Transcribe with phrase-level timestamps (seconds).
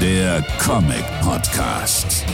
[0.00, 2.24] der Comic Podcast.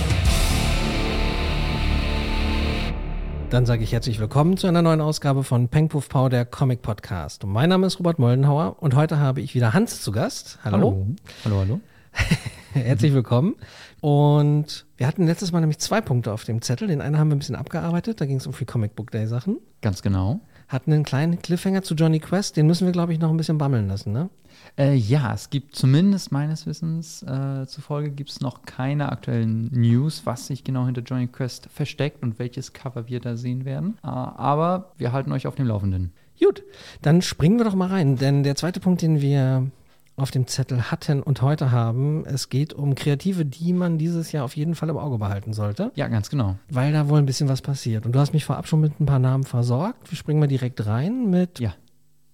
[3.51, 6.83] Dann sage ich herzlich willkommen zu einer neuen Ausgabe von Peng Puff Pow, der Comic
[6.83, 7.43] Podcast.
[7.43, 10.61] Und mein Name ist Robert Moldenhauer und heute habe ich wieder Hans zu Gast.
[10.63, 11.09] Hallo.
[11.45, 11.81] Hallo, hallo.
[12.73, 13.57] herzlich willkommen.
[14.01, 16.87] Und wir hatten letztes Mal nämlich zwei Punkte auf dem Zettel.
[16.87, 19.27] Den einen haben wir ein bisschen abgearbeitet, da ging es um Free Comic Book Day
[19.27, 19.59] Sachen.
[19.81, 20.41] Ganz genau.
[20.69, 23.59] Hatten einen kleinen Cliffhanger zu Johnny Quest, den müssen wir, glaube ich, noch ein bisschen
[23.59, 24.31] bammeln lassen, ne?
[24.79, 30.23] Äh, ja, es gibt zumindest meines Wissens äh, zufolge gibt es noch keine aktuellen News,
[30.25, 33.99] was sich genau hinter Johnny Quest versteckt und welches Cover wir da sehen werden.
[34.03, 36.13] Äh, aber wir halten euch auf dem Laufenden.
[36.43, 36.63] Gut,
[37.03, 39.71] dann springen wir doch mal rein, denn der zweite Punkt, den wir
[40.17, 44.45] auf dem Zettel hatten und heute haben, es geht um Kreative, die man dieses Jahr
[44.45, 45.93] auf jeden Fall im Auge behalten sollte.
[45.95, 46.57] Ja, ganz genau.
[46.71, 48.07] Weil da wohl ein bisschen was passiert.
[48.07, 50.11] Und du hast mich vorab schon mit ein paar Namen versorgt.
[50.11, 51.75] Wir springen mal direkt rein mit Ja.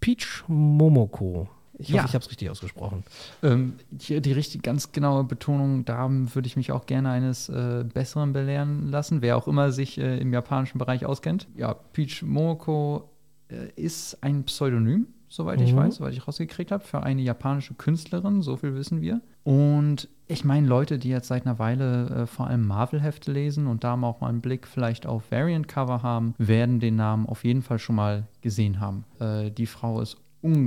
[0.01, 1.49] Peach Momoko.
[1.79, 2.05] Ich hoffe, Ja.
[2.05, 3.03] ich habe es richtig ausgesprochen.
[3.43, 7.84] Ähm, hier die richtig ganz genaue Betonung, da würde ich mich auch gerne eines äh,
[7.93, 11.49] Besseren belehren lassen, wer auch immer sich äh, im japanischen Bereich auskennt.
[11.56, 13.11] Ja, Peach Momoko
[13.49, 15.77] äh, ist ein Pseudonym, soweit ich Mhm.
[15.78, 19.20] weiß, soweit ich rausgekriegt habe, für eine japanische Künstlerin, so viel wissen wir.
[19.44, 23.83] Und ich meine, Leute, die jetzt seit einer Weile äh, vor allem Marvel-Hefte lesen und
[23.84, 27.62] da mal auch mal einen Blick vielleicht auf Variant-Cover haben, werden den Namen auf jeden
[27.62, 29.05] Fall schon mal gesehen haben.
[29.20, 30.16] Äh, die Frau ist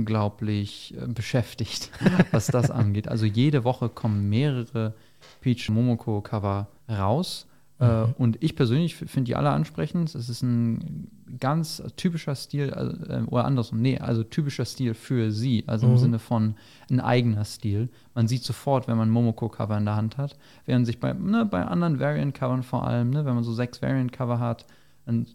[0.06, 1.90] unglaublich äh, beschäftigt,
[2.32, 3.08] was das angeht.
[3.08, 4.94] Also jede Woche kommen mehrere
[5.40, 7.46] Peach Momoko Cover raus.
[7.78, 10.14] Äh, und ich persönlich finde die alle ansprechend.
[10.14, 15.30] Es ist ein ganz typischer Stil, also, äh, oder andersrum, nee, also typischer Stil für
[15.30, 16.54] sie, also im Sinne von
[16.90, 17.88] ein eigener Stil.
[18.14, 21.64] Man sieht sofort, wenn man Momoko-Cover in der Hand hat, während sich bei, ne, bei
[21.64, 24.66] anderen Variant-Covern vor allem, ne, wenn man so sechs Variant-Cover hat,
[25.04, 25.26] dann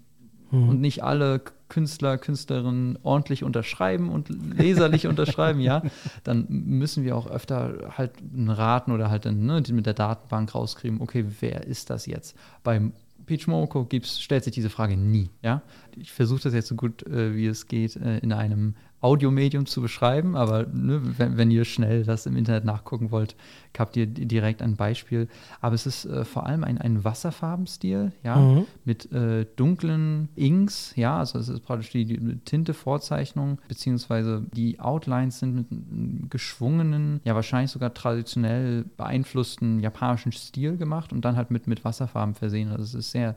[0.52, 5.84] und nicht alle Künstler, Künstlerinnen ordentlich unterschreiben und leserlich unterschreiben, ja,
[6.24, 8.12] dann müssen wir auch öfter halt
[8.48, 12.36] raten oder halt dann, ne, mit der Datenbank rauskriegen, okay, wer ist das jetzt?
[12.64, 12.92] Beim
[13.26, 15.62] Peach Momoko gibt's, stellt sich diese Frage nie, ja.
[15.96, 19.82] Ich versuche das jetzt so gut äh, wie es geht äh, in einem Audiomedium zu
[19.82, 23.36] beschreiben, aber ne, wenn, wenn ihr schnell das im Internet nachgucken wollt,
[23.78, 25.28] habt ihr di- direkt ein Beispiel.
[25.60, 28.66] Aber es ist äh, vor allem ein, ein Wasserfarbenstil, ja, Mhm.
[28.86, 35.40] mit äh, dunklen Inks, ja, also es ist praktisch die, die Tinte-Vorzeichnung, beziehungsweise die Outlines
[35.40, 41.50] sind mit einem geschwungenen, ja wahrscheinlich sogar traditionell beeinflussten japanischen Stil gemacht und dann halt
[41.52, 42.70] mit, mit Wasserfarben versehen.
[42.70, 43.36] Also es ist sehr,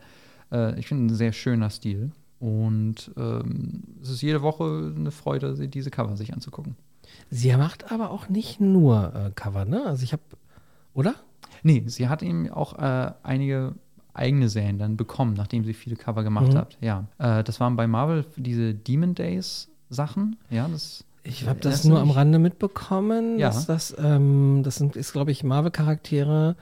[0.52, 2.10] äh, ich finde, ein sehr schöner Stil.
[2.44, 6.76] Und ähm, es ist jede Woche eine Freude, diese Cover sich anzugucken.
[7.30, 9.86] Sie macht aber auch nicht nur äh, Cover, ne?
[9.86, 10.22] Also ich habe,
[10.92, 11.14] oder?
[11.62, 13.74] Nee, sie hat eben auch äh, einige
[14.12, 16.56] eigene Serien dann bekommen, nachdem sie viele Cover gemacht Mhm.
[16.58, 16.76] hat.
[16.82, 20.36] Ja, äh, das waren bei Marvel diese Demon Days Sachen.
[20.50, 21.04] Ja, das.
[21.22, 22.10] Ich habe das nur am?
[22.10, 23.38] Rande mitbekommen.
[23.38, 23.48] Ja.
[23.48, 26.56] Dass das, ähm, das sind, ist, glaube ich, Marvel-Charaktere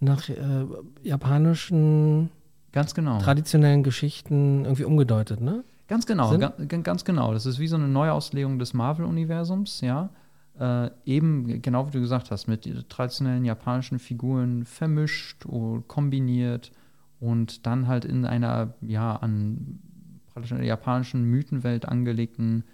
[0.00, 0.64] nach äh,
[1.02, 2.30] japanischen
[2.78, 3.18] Ganz genau.
[3.18, 5.64] traditionellen Geschichten irgendwie umgedeutet, ne?
[5.88, 7.32] Ganz genau, ga, ga- ganz genau.
[7.32, 10.10] Das ist wie so eine Neuauslegung des Marvel-Universums, ja.
[10.60, 16.70] Äh, eben, genau wie du gesagt hast, mit traditionellen japanischen Figuren vermischt und kombiniert
[17.20, 19.78] und dann halt in einer, ja, an
[20.32, 22.64] praktisch einer japanischen Mythenwelt angelegten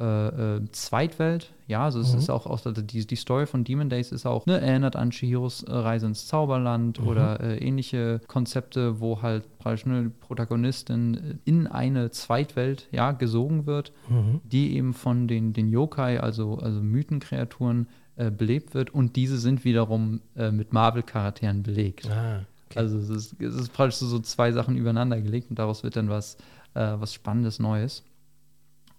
[0.00, 1.52] äh, äh, Zweitwelt.
[1.66, 2.18] Ja, also es Mhm.
[2.18, 5.62] ist auch, auch die, die Story von Demon Days ist auch, ne, erinnert an Chihiros
[5.62, 7.06] äh, Reise ins Zauberland Mhm.
[7.06, 13.92] oder äh, ähnliche Konzepte, wo halt praktisch eine Protagonistin in eine Zweitwelt, ja, gesogen wird,
[14.08, 14.40] Mhm.
[14.44, 19.64] die eben von den, den Yokai, also, also Mythenkreaturen, äh, belebt wird und diese sind
[19.64, 22.10] wiederum äh, mit Marvel-Charakteren belegt.
[22.10, 22.78] Ah, okay.
[22.80, 26.08] Also es ist, es ist praktisch so, zwei Sachen übereinander gelegt und daraus wird dann
[26.08, 26.36] was,
[26.72, 28.04] was Spannendes Neues.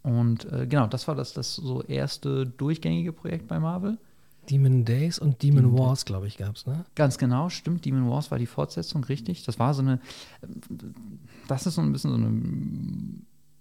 [0.03, 3.97] Und äh, genau, das war das, das so erste durchgängige Projekt bei Marvel.
[4.49, 6.83] Demon Days und Demon, Demon Wars, glaube ich, gab es, ne?
[6.95, 7.85] Ganz genau, stimmt.
[7.85, 9.43] Demon Wars war die Fortsetzung, richtig.
[9.45, 9.99] Das war so eine,
[11.47, 12.31] das ist so ein bisschen so eine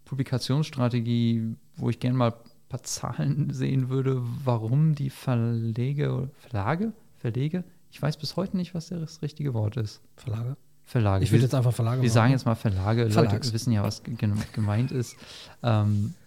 [0.07, 2.35] Publikationsstrategie, wo ich gerne mal ein
[2.69, 8.89] paar Zahlen sehen würde, warum die Verlege, Verlage, Verlege, ich weiß bis heute nicht, was
[8.89, 10.01] das richtige Wort ist.
[10.17, 10.57] Verlage.
[10.85, 11.25] Verlage.
[11.25, 12.15] Ich Wir- jetzt einfach Verlage Wir machen.
[12.15, 13.33] sagen jetzt mal Verlage, Verlags.
[13.47, 14.17] Leute wissen ja, was ge-
[14.53, 15.15] gemeint ist.
[15.63, 16.20] Ähm, äh,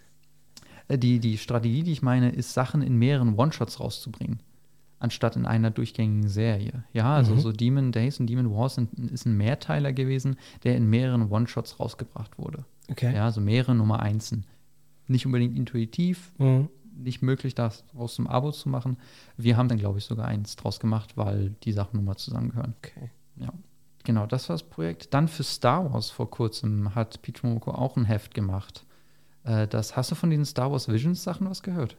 [0.90, 4.40] die, die Strategie, die ich meine, ist, Sachen in mehreren One-Shots rauszubringen,
[5.00, 6.84] anstatt in einer durchgängigen Serie.
[6.94, 7.40] Ja, also Mhm.
[7.40, 11.80] so Demon Days und Demon Wars sind, ist ein Mehrteiler gewesen, der in mehreren One-Shots
[11.80, 12.66] rausgebracht wurde.
[12.90, 13.14] Okay.
[13.16, 14.46] Ja, also mehrere Nummer Einsen.
[15.08, 16.70] Nicht unbedingt intuitiv, Mhm.
[16.96, 18.98] nicht möglich, daraus ein Abo zu machen.
[19.38, 22.74] Wir haben dann, glaube ich, sogar eins draus gemacht, weil die Sachen nun mal zusammengehören.
[22.80, 23.10] Okay.
[23.38, 23.50] Ja.
[24.06, 25.14] Genau, das war das Projekt.
[25.14, 28.86] Dann für Star Wars vor kurzem hat Peach Momoko auch ein Heft gemacht.
[29.44, 31.98] Äh, das, hast du von diesen Star Wars Visions Sachen was gehört?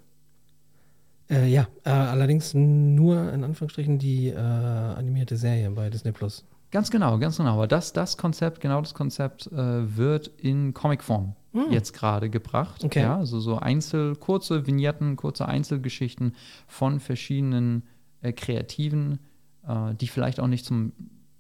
[1.31, 6.45] Äh, ja, äh, allerdings nur in Anführungsstrichen die äh, animierte Serie bei Disney Plus.
[6.71, 7.55] Ganz genau, ganz genau.
[7.55, 11.71] Aber das, das Konzept, genau das Konzept äh, wird in Comicform Hm.
[11.71, 12.83] jetzt gerade gebracht.
[12.83, 13.03] Okay.
[13.03, 16.35] Ja, also so einzel, kurze Vignetten, kurze Einzelgeschichten
[16.67, 17.85] von verschiedenen
[18.23, 19.21] äh, Kreativen,
[19.67, 20.93] äh, die vielleicht auch nicht zum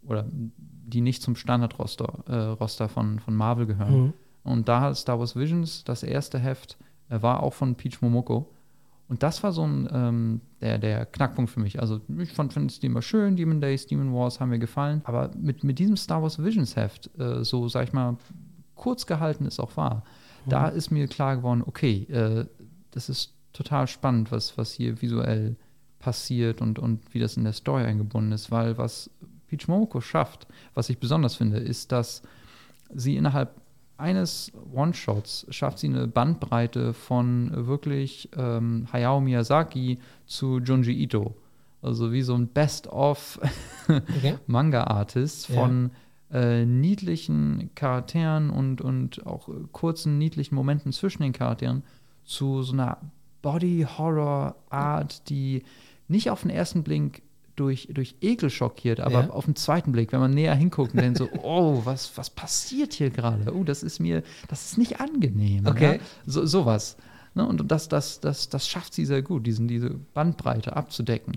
[0.06, 4.00] oder die nicht zum Standardroster äh, Roster von, von Marvel gehören.
[4.00, 4.12] Mhm.
[4.44, 6.76] Und da hat Star Wars Visions, das erste Heft,
[7.08, 8.50] äh, war auch von Peach Momoko.
[9.08, 11.80] Und das war so ein, ähm, der, der Knackpunkt für mich.
[11.80, 15.02] Also ich fand, fand es immer schön, Demon Days, Demon Wars haben mir gefallen.
[15.04, 18.16] Aber mit, mit diesem Star Wars Visions Heft, äh, so sag ich mal,
[18.74, 20.04] kurz gehalten ist auch wahr,
[20.46, 22.46] da ist mir klar geworden, okay, äh,
[22.90, 25.56] das ist total spannend, was, was hier visuell
[25.98, 28.50] passiert und, und wie das in der Story eingebunden ist.
[28.50, 29.10] Weil was
[29.46, 32.22] Peach Momoko schafft, was ich besonders finde, ist, dass
[32.92, 33.54] sie innerhalb
[33.96, 41.34] eines One-Shots schafft sie eine Bandbreite von wirklich ähm, Hayao Miyazaki zu Junji Ito.
[41.82, 43.38] Also wie so ein Best-of
[43.88, 44.38] Okay.
[44.46, 45.60] Manga-Artist Ja.
[45.60, 45.90] von
[46.32, 51.82] äh, niedlichen Charakteren und, und auch kurzen, niedlichen Momenten zwischen den Charakteren
[52.24, 52.96] zu so einer
[53.42, 55.62] Body-Horror-Art, die
[56.08, 57.22] nicht auf den ersten Blick
[57.56, 59.30] durch, durch Ekel schockiert, aber Ja.
[59.30, 62.92] auf den zweiten Blick, wenn man näher hinguckt und denkt so, oh, was, was passiert
[62.94, 63.54] hier gerade?
[63.54, 65.66] Oh, das ist mir, das ist nicht angenehm.
[65.66, 65.96] Okay.
[65.96, 66.00] Ja?
[66.26, 66.96] So, sowas.
[67.34, 67.46] Ne?
[67.46, 71.36] Und das, das, das, das schafft sie sehr gut, diesen, diese Bandbreite abzudecken.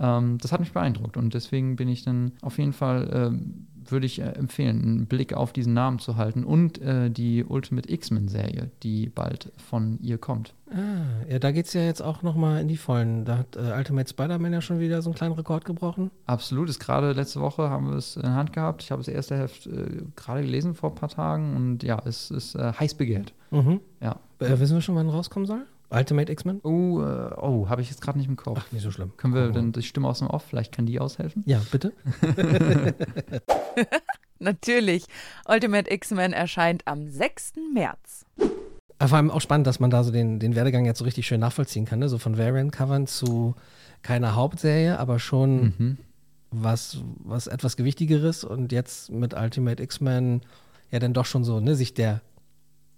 [0.00, 4.06] Ähm, das hat mich beeindruckt und deswegen bin ich dann auf jeden Fall, ähm, würde
[4.06, 8.70] ich äh, empfehlen, einen Blick auf diesen Namen zu halten und äh, die Ultimate X-Men-Serie,
[8.82, 10.54] die bald von ihr kommt.
[10.70, 13.24] Ah, ja, da geht es ja jetzt auch nochmal in die Vollen.
[13.24, 16.10] Da hat äh, Ultimate Spider-Man ja schon wieder so einen kleinen Rekord gebrochen.
[16.26, 18.82] Absolut, ist gerade letzte Woche haben wir es in der Hand gehabt.
[18.82, 22.30] Ich habe das erste Heft äh, gerade gelesen vor ein paar Tagen und ja, es
[22.30, 23.32] ist äh, heiß begehrt.
[23.50, 23.80] Mhm.
[24.00, 24.20] Ja.
[24.40, 25.66] Äh, wissen wir schon, wann rauskommen soll?
[25.90, 26.60] Ultimate X-Men?
[26.64, 28.58] Oh, äh, oh habe ich jetzt gerade nicht im Kopf.
[28.60, 29.12] Ach, nicht so schlimm.
[29.16, 31.42] Können wir Gucken denn die Stimme aus dem Off, vielleicht kann die aushelfen?
[31.46, 31.92] Ja, bitte.
[34.38, 35.04] Natürlich.
[35.48, 37.54] Ultimate X-Men erscheint am 6.
[37.74, 38.24] März.
[39.00, 41.40] Vor allem auch spannend, dass man da so den, den Werdegang jetzt so richtig schön
[41.40, 41.98] nachvollziehen kann.
[42.00, 42.08] Ne?
[42.08, 43.54] So von Variant-Covern zu
[44.02, 45.98] keiner Hauptserie, aber schon Mhm.
[46.50, 50.42] was, was etwas Gewichtigeres und jetzt mit Ultimate X-Men
[50.90, 52.22] ja dann doch schon so, ne, sich der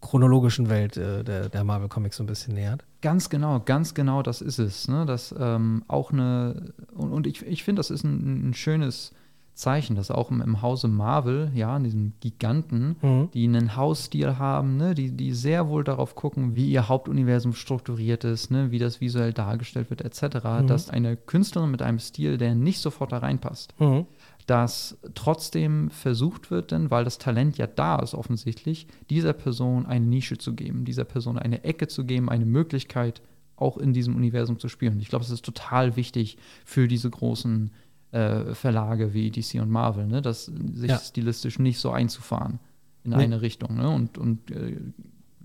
[0.01, 2.85] chronologischen Welt äh, der, der Marvel Comics so ein bisschen nähert.
[3.03, 4.89] Ganz genau, ganz genau, das ist es.
[4.89, 5.05] Ne?
[5.07, 9.13] Das ähm, auch eine, und, und ich, ich finde, das ist ein, ein schönes
[9.53, 13.29] Zeichen, dass auch im, im Hause Marvel, ja, in diesem Giganten, Mhm.
[13.35, 14.95] die einen Hausstil haben, ne?
[14.95, 18.71] die, die sehr wohl darauf gucken, wie ihr Hauptuniversum strukturiert ist, ne?
[18.71, 23.13] wie das visuell dargestellt wird, etc., dass eine Künstlerin mit einem Stil, der nicht sofort
[23.13, 24.07] da reinpasst, Mhm.
[24.51, 30.05] Dass trotzdem versucht wird, denn weil das Talent ja da ist offensichtlich, dieser Person eine
[30.05, 33.23] Nische zu geben, dieser Person eine Ecke zu geben, eine Möglichkeit,
[33.55, 34.99] auch in diesem Universum zu spielen.
[34.99, 37.71] Ich glaube, es ist total wichtig für diese großen
[38.11, 40.99] äh, Verlage wie DC und Marvel, ne, das sich Ja.
[40.99, 42.59] stilistisch nicht so einzufahren
[43.05, 43.19] in Nee.
[43.19, 43.77] eine Richtung.
[43.77, 43.89] Ne?
[43.89, 44.79] Und, und äh,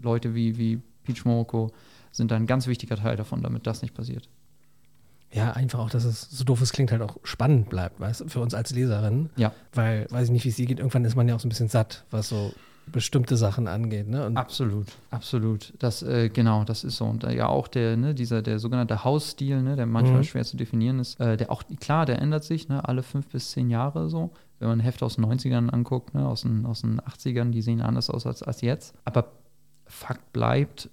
[0.01, 1.69] Leute wie, wie Peach Momoko
[2.11, 4.27] sind ein ganz wichtiger Teil davon, damit das nicht passiert.
[5.35, 8.27] Ja, einfach auch, dass es so doof es klingt, halt auch spannend bleibt, weißt du,
[8.29, 9.29] für uns als Leserin.
[9.35, 9.51] Ja.
[9.73, 11.49] Weil, weiß ich nicht, wie es dir geht, irgendwann ist man ja auch so ein
[11.49, 12.53] bisschen satt, was so
[12.87, 14.07] bestimmte Sachen angeht.
[14.07, 14.25] Ne?
[14.27, 15.73] Und Absolut, absolut.
[15.79, 17.05] Das, äh, genau, das ist so.
[17.05, 20.23] Und äh, ja auch der, ne, dieser, der sogenannte Hausstil, ne, der manchmal Mhm.
[20.23, 23.51] schwer zu definieren ist, äh, der auch, klar, der ändert sich, ne, alle fünf bis
[23.51, 24.31] zehn Jahre so.
[24.59, 27.81] Wenn man Hefte aus den 90ern anguckt, ne, aus, den, aus den 80ern, die sehen
[27.81, 28.93] anders aus als, als jetzt.
[29.03, 29.31] Aber
[29.87, 30.89] Fakt bleibt,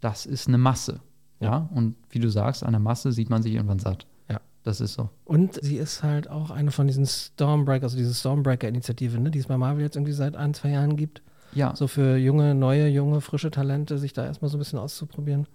[0.00, 1.00] das ist eine Masse.
[1.40, 1.68] Ja.
[1.74, 4.06] Und wie du sagst, an der Masse sieht man sich irgendwann satt.
[4.28, 4.40] Ja.
[4.64, 5.08] Das ist so.
[5.24, 9.46] Und sie ist halt auch eine von diesen Stormbreaker, also diese Stormbreaker-Initiative, ne, die es
[9.46, 11.22] bei Marvel jetzt irgendwie seit ein, zwei Jahren gibt.
[11.54, 11.74] Ja.
[11.74, 15.46] So für junge, neue, junge, frische Talente, sich da erstmal so ein bisschen auszuprobieren.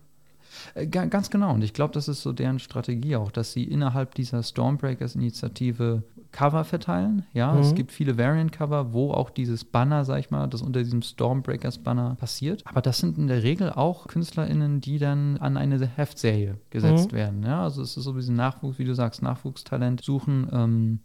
[0.74, 1.54] Äh, ga- Ganz genau.
[1.54, 6.66] Und ich glaube, das ist so deren Strategie auch, dass sie innerhalb dieser Stormbreakers-Initiative Cover
[6.66, 7.26] verteilen.
[7.32, 7.60] Ja, Mhm.
[7.60, 12.16] es gibt viele Variant-Cover, wo auch dieses Banner, sag ich mal, das unter diesem Stormbreakers-Banner
[12.16, 12.62] passiert.
[12.66, 17.16] Aber das sind in der Regel auch KünstlerInnen, die dann an eine Heftserie gesetzt Mhm.
[17.16, 17.44] werden.
[17.44, 20.50] Ja, also es ist so ein bisschen Nachwuchs, wie du sagst, Nachwuchstalent suchen.
[20.52, 21.00] Ähm,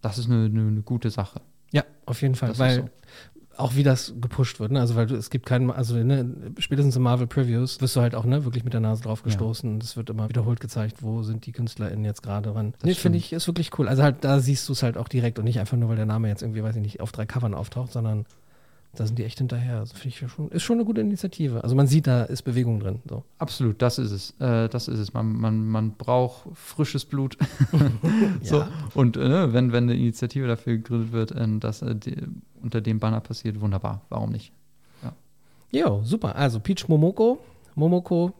[0.00, 1.40] das ist eine, eine, eine gute Sache.
[1.72, 2.48] Ja, auf jeden Fall.
[2.50, 2.88] Das weil so.
[3.58, 4.80] Auch wie das gepusht wird, ne?
[4.80, 8.14] Also weil du, es gibt keinen, also ne, spätestens im Marvel Previews wirst du halt
[8.14, 11.22] auch ne, wirklich mit der Nase drauf gestoßen und es wird immer wiederholt gezeigt, wo
[11.22, 12.72] sind die KünstlerInnen jetzt gerade dran.
[12.78, 13.88] Das Nee, finde ich, ist wirklich cool.
[13.88, 16.06] Also halt, da siehst du es halt auch direkt und nicht einfach nur, weil der
[16.06, 18.26] Name jetzt irgendwie, weiß ich nicht, auf drei Covern auftaucht, sondern
[18.96, 19.78] da sind die echt hinterher.
[19.78, 21.62] Also finde ich schon, ist schon eine gute Initiative.
[21.62, 23.00] Also man sieht, da ist Bewegung drin.
[23.08, 23.24] So.
[23.38, 24.30] Absolut, das ist es.
[24.40, 25.12] Äh, das ist es.
[25.12, 27.36] Man, man, man braucht frisches Blut.
[28.42, 28.58] so.
[28.60, 28.68] Ja.
[28.94, 32.16] Und äh, wenn, wenn eine Initiative dafür gegründet wird, äh, dass äh, die,
[32.62, 34.02] unter dem Banner passiert, wunderbar.
[34.08, 34.52] Warum nicht?
[35.72, 36.36] Jo, super.
[36.36, 37.38] Also Peach Momoko,
[37.74, 38.32] Momoko,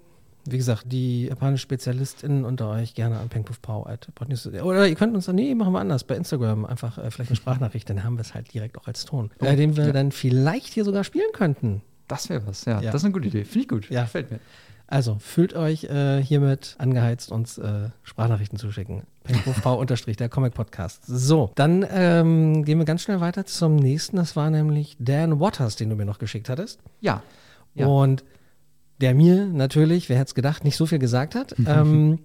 [0.51, 4.47] wie gesagt, die japanischen SpezialistInnen unter euch gerne an pengpuffpow.podnews.
[4.47, 7.37] Oder ihr könnt uns dann, nee, machen wir anders, bei Instagram einfach äh, vielleicht eine
[7.37, 9.93] Sprachnachricht, dann haben wir es halt direkt auch als Ton, Oh, äh, den wir ja.
[9.93, 11.83] dann vielleicht hier sogar spielen könnten.
[12.09, 12.81] Das wäre was, ja.
[12.81, 12.93] Ja.
[12.93, 13.45] Das ist eine gute Idee.
[13.45, 13.91] Finde ich gut.
[13.91, 14.03] Ja.
[14.03, 14.41] Gefällt mir.
[14.89, 19.03] Also fühlt euch äh, hiermit angeheizt, uns äh, Sprachnachrichten zu schicken.
[19.65, 21.03] unterstrich der Comic Podcast.
[21.07, 24.17] So, dann ähm, gehen wir ganz schnell weiter zum nächsten.
[24.17, 26.79] Das war nämlich Dan Waters, den du mir noch geschickt hattest.
[27.01, 27.23] Ja.
[27.75, 27.87] Ja.
[27.87, 28.23] Und
[29.01, 31.55] der mir natürlich, wer hätte es gedacht, nicht so viel gesagt hat.
[31.67, 32.19] ähm,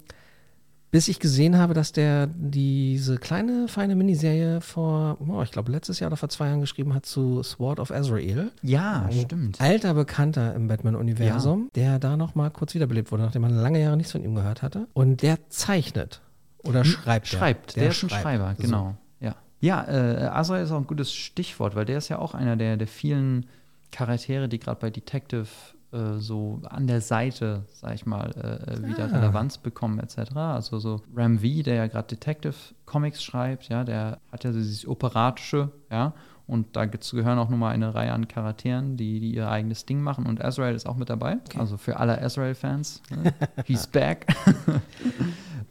[0.92, 6.02] bis ich gesehen habe, dass der diese kleine, feine Miniserie vor, oh, ich glaube, letztes
[6.02, 8.52] Jahr oder vor zwei Jahren geschrieben hat zu Sword of Azrael.
[8.62, 9.62] Ja, Ein stimmt.
[9.62, 13.96] Alter Bekannter im Batman-Universum, der da noch mal kurz wiederbelebt wurde, nachdem man lange Jahre
[13.96, 14.88] nichts von ihm gehört hatte.
[14.94, 16.22] Und der zeichnet
[16.64, 17.32] oder schreibt.
[17.32, 17.38] der?
[17.38, 18.10] Schreibt, der, ist ein.
[18.10, 18.64] Schreiber, So.
[18.64, 18.96] genau.
[19.22, 22.58] Ja, ja äh, Azrael ist auch ein gutes Stichwort, weil der ist ja auch einer
[22.58, 23.46] der, der vielen
[23.92, 25.48] Charaktere, die gerade bei Detective
[25.92, 29.18] äh, so an der Seite, sag ich mal, äh, äh, wieder Ah.
[29.18, 30.36] Relevanz bekommen etc.
[30.36, 32.56] Also so Ram V, der ja gerade Detective
[32.86, 36.14] Comics schreibt, ja, der hat ja so dieses operatische, ja,
[36.48, 40.26] und da gehören auch nochmal eine Reihe an Charakteren, die, die ihr eigenes Ding machen
[40.26, 43.34] und Azrael ist auch mit dabei, also für alle Azrael-Fans, ne?
[43.66, 44.28] he's back.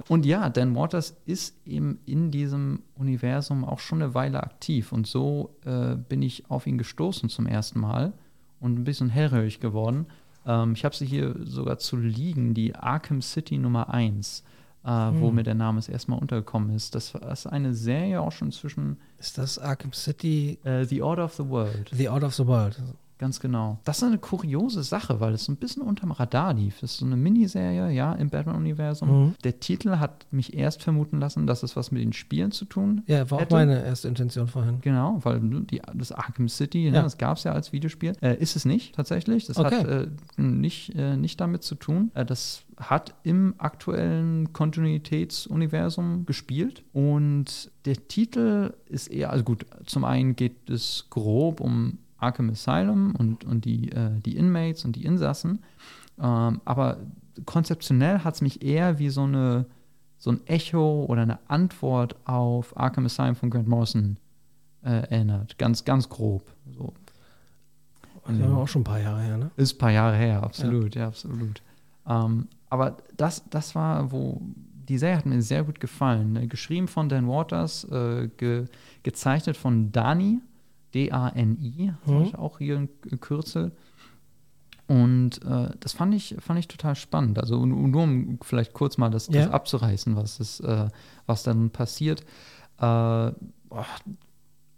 [0.08, 4.92] Und ja, Dan Waters ist eben in diesem Universum auch schon eine Weile aktiv.
[4.92, 8.12] Und so äh, bin ich auf ihn gestoßen zum ersten Mal
[8.60, 10.06] und ein bisschen hellhörig geworden.
[10.46, 14.44] Ähm, ich habe sie hier sogar zu liegen, die Arkham City Nummer 1,
[14.84, 16.94] äh, wo mir der Name das erste Mal untergekommen ist.
[16.94, 21.34] Das ist eine Serie auch schon zwischen Ist das Arkham City, äh, The Order of
[21.34, 21.90] the World.
[21.92, 22.80] The Out of the World?
[23.20, 23.78] Ganz genau.
[23.84, 26.80] Das ist eine kuriose Sache, weil es so ein bisschen unterm Radar lief.
[26.80, 29.08] Das ist so eine Miniserie, ja, im Batman-Universum.
[29.26, 29.34] Mhm.
[29.44, 33.02] Der Titel hat mich erst vermuten lassen, dass es was mit den Spielen zu tun
[33.06, 33.54] Ja, war auch hätte.
[33.54, 34.78] meine erste Intention vorhin.
[34.80, 36.92] Genau, weil die, das Arkham City, Ja.
[36.92, 38.14] ne, das gab es ja als Videospiel.
[38.22, 39.44] Äh, ist es nicht, tatsächlich.
[39.46, 39.76] Das Okay.
[39.76, 40.06] hat äh,
[40.40, 42.10] nicht, äh, nicht damit zu tun.
[42.14, 46.84] Äh, das hat im aktuellen Kontinuitätsuniversum gespielt.
[46.92, 53.14] Und der Titel ist eher, also gut, zum einen geht es grob um Arkham Asylum
[53.16, 55.60] und, und die, äh, die Inmates und die Insassen.
[56.18, 56.98] Ähm, aber
[57.46, 59.66] konzeptionell hat es mich eher wie so eine
[60.20, 64.18] so ein Echo oder eine Antwort auf Arkham Asylum von Grant Morrison
[64.84, 65.56] äh, erinnert.
[65.56, 66.42] Ganz, ganz grob.
[66.76, 66.92] So.
[68.26, 69.50] Das ist auch schon ein paar Jahre her, ne?
[69.56, 71.62] Ist ein paar Jahre her, absolut, ja, absolut.
[72.06, 74.42] Ähm, aber das, das war, wo
[74.88, 76.34] die Serie hat mir sehr gut gefallen.
[76.34, 76.46] Ne?
[76.46, 78.66] Geschrieben von Dan Waters, äh, ge,
[79.02, 80.40] gezeichnet von Dani,
[80.94, 82.34] D-A-N-I, Mhm.
[82.34, 82.88] auch hier ein
[83.20, 83.72] Kürzel.
[84.86, 87.38] Und äh, das fand ich, fand ich total spannend.
[87.38, 89.44] Also nur um vielleicht kurz mal das, Ja.
[89.44, 90.88] das abzureißen, was, ist, äh,
[91.26, 92.22] was dann passiert.
[92.80, 93.30] Äh,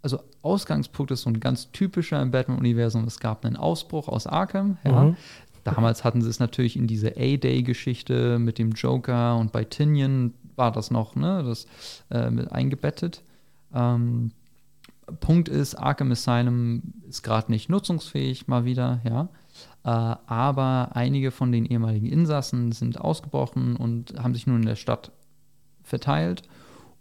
[0.01, 3.05] also Ausgangspunkt ist so ein ganz typischer im Batman-Universum.
[3.05, 4.77] Es gab einen Ausbruch aus Arkham.
[4.83, 5.05] Ja.
[5.05, 5.17] Mhm.
[5.63, 10.71] Damals hatten sie es natürlich in diese A-Day-Geschichte mit dem Joker und bei Tinian war
[10.73, 11.65] das noch, ne, das
[12.11, 13.23] äh, mit eingebettet.
[13.73, 14.31] Ähm,
[15.19, 19.29] Punkt ist, Arkham Asylum ist gerade nicht nutzungsfähig, mal wieder, ja.
[19.83, 19.89] Äh,
[20.25, 25.11] aber einige von den ehemaligen Insassen sind ausgebrochen und haben sich nun in der Stadt
[25.83, 26.43] verteilt.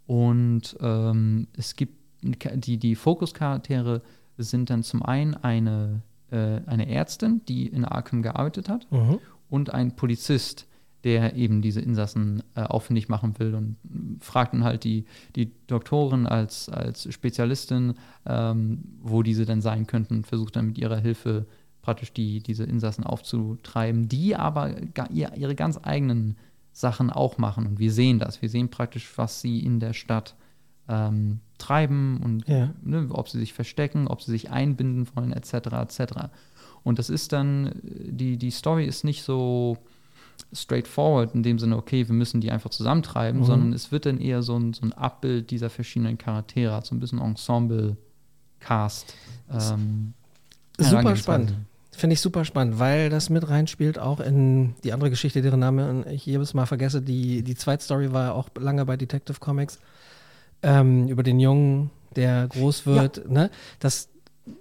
[0.06, 4.02] Und ähm, es gibt die, die Fokuscharaktere
[4.38, 9.18] sind dann zum einen eine, äh, eine Ärztin, die in Arkham gearbeitet hat, Mhm.
[9.48, 10.66] und ein Polizist,
[11.04, 13.76] der eben diese Insassen äh, auffindig machen will und
[14.20, 15.04] fragt dann halt die,
[15.34, 17.94] die Doktorin als, als Spezialistin,
[18.26, 21.46] ähm, wo diese denn sein könnten und versucht dann mit ihrer Hilfe
[21.82, 24.74] praktisch die, diese Insassen aufzutreiben, die aber
[25.10, 26.36] ihr, ihre ganz eigenen
[26.72, 27.66] Sachen auch machen.
[27.66, 28.40] Und wir sehen das.
[28.40, 30.36] Wir sehen praktisch, was sie in der Stadt
[30.88, 32.72] ähm, treiben und Ja.
[32.82, 35.54] ne, ob sie sich verstecken, ob sie sich einbinden wollen, etc.
[35.54, 36.02] etc.
[36.82, 37.72] Und das ist dann, äh,
[38.12, 39.78] die, die Story ist nicht so
[40.52, 43.44] straightforward in dem Sinne, okay, wir müssen die einfach zusammentreiben, Mhm.
[43.44, 47.00] sondern es wird dann eher so ein, so ein Abbild dieser verschiedenen Charaktere, so ein
[47.00, 49.14] bisschen Ensemble-Cast.
[49.50, 50.14] Ähm,
[50.78, 51.54] Super spannend.
[51.94, 56.06] Finde ich super spannend, weil das mit reinspielt auch in die andere Geschichte, deren Name
[56.10, 57.02] ich jedes Mal vergesse.
[57.02, 59.78] Die, die Zweitstory war auch lange bei Detective Comics.
[60.62, 63.28] Ähm, über den Jungen, der groß wird.
[63.28, 63.50] Ne?
[63.78, 64.08] Das,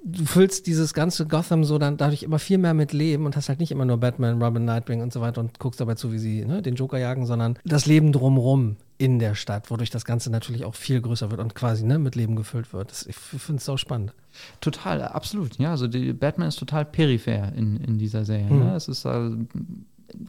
[0.03, 3.49] du füllst dieses ganze Gotham so dann dadurch immer viel mehr mit Leben und hast
[3.49, 6.19] halt nicht immer nur Batman, Robin, Nightwing und so weiter und guckst dabei zu, wie
[6.19, 10.29] sie ne, den Joker jagen, sondern das Leben drumrum in der Stadt, wodurch das Ganze
[10.29, 12.91] natürlich auch viel größer wird und quasi ne, mit Leben gefüllt wird.
[12.91, 14.13] Das, ich finde es so spannend.
[14.59, 15.57] Total, absolut.
[15.57, 18.51] Ja, also die Batman ist total peripher in, in dieser Serie.
[18.51, 18.59] Mhm.
[18.59, 18.75] Ne?
[18.75, 19.31] Es ist äh,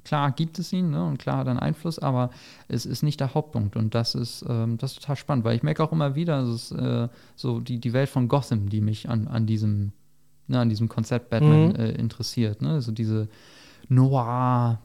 [0.04, 1.04] klar gibt es ihn ne?
[1.04, 2.30] und klar hat er einen Einfluss, aber
[2.68, 5.62] es ist nicht der Hauptpunkt und das ist, ähm, das ist total spannend, weil ich
[5.62, 9.08] merke auch immer wieder, es ist äh, so die, die Welt von Gotham, die mich
[9.08, 9.92] an, an diesem
[10.48, 11.74] ne, an diesem Konzept Batman Mhm.
[11.76, 12.62] äh, interessiert.
[12.62, 12.70] Ne?
[12.70, 13.28] Also diese
[13.88, 14.80] Noir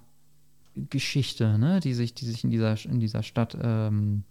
[0.89, 4.23] Geschichte, ne, die sich, die sich in dieser, in dieser Stadt ähm,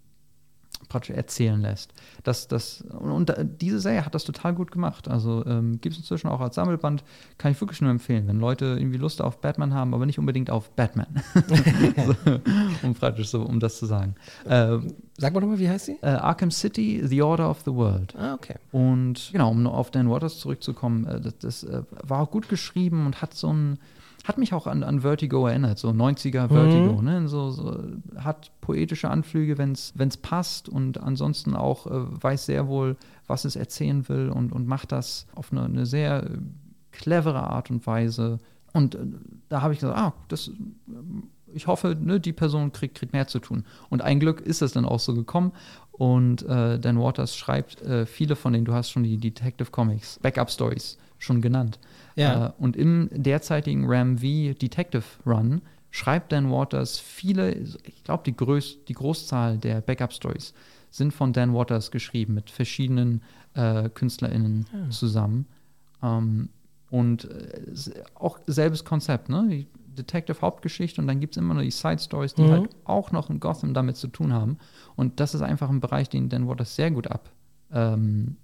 [0.88, 1.92] praktisch erzählen lässt.
[2.24, 5.08] Das, das, und, und diese Serie hat das total gut gemacht.
[5.08, 7.04] Also ähm, gibt es inzwischen auch als Sammelband,
[7.38, 10.50] kann ich wirklich nur empfehlen, wenn Leute irgendwie Lust auf Batman haben, aber nicht unbedingt
[10.50, 11.06] auf Batman.
[12.06, 12.40] so,
[12.82, 14.14] um praktisch so, um das zu sagen.
[14.44, 14.78] Äh,
[15.18, 15.98] Sag mal nochmal, wie heißt sie?
[16.02, 18.14] äh, Arkham City, The Order of the World.
[18.16, 18.56] Ah, okay.
[18.72, 23.06] Und genau, um auf Dan Waters zurückzukommen, äh, das, das äh, war auch gut geschrieben
[23.06, 23.78] und hat so ein,
[24.26, 27.28] hat mich auch an, an Vertigo erinnert, so 90er Vertigo, ne?
[27.28, 27.78] So, so,
[28.16, 32.96] hat poetische Anflüge, wenn es passt und ansonsten auch äh, weiß sehr wohl,
[33.28, 36.38] was es erzählen will und, und macht das auf eine, eine sehr äh,
[36.90, 38.40] clevere Art und Weise.
[38.72, 38.98] Und äh,
[39.48, 40.50] da habe ich gesagt, ah, das,
[41.54, 43.64] ich hoffe, ne, die Person kriegt, kriegt mehr zu tun.
[43.90, 45.52] Und ein Glück ist es dann auch so gekommen.
[45.92, 50.18] Und äh, Dan Waters schreibt äh, viele von denen, du hast schon die Detective Comics,
[50.20, 51.78] Backup Stories schon genannt.
[52.16, 52.48] Ja.
[52.48, 54.24] Äh, und im derzeitigen Ram V
[54.60, 60.52] Detective Run schreibt Dan Waters viele, ich glaube, die, Größ die Großzahl der Backup Stories
[60.90, 63.22] sind von Dan Waters geschrieben, mit verschiedenen
[63.54, 65.46] äh, KünstlerInnen zusammen.
[66.02, 66.48] Ähm,
[66.90, 67.62] und äh,
[68.14, 69.46] auch selbes Konzept, ne?
[69.50, 72.50] Die Detective-Hauptgeschichte und dann gibt es immer noch die Side-Stories, die Mhm.
[72.50, 74.58] halt auch noch in Gotham damit zu tun haben.
[74.94, 77.30] Und das ist einfach ein Bereich, den Dan Waters sehr gut ab,
[77.72, 78.36] ähm,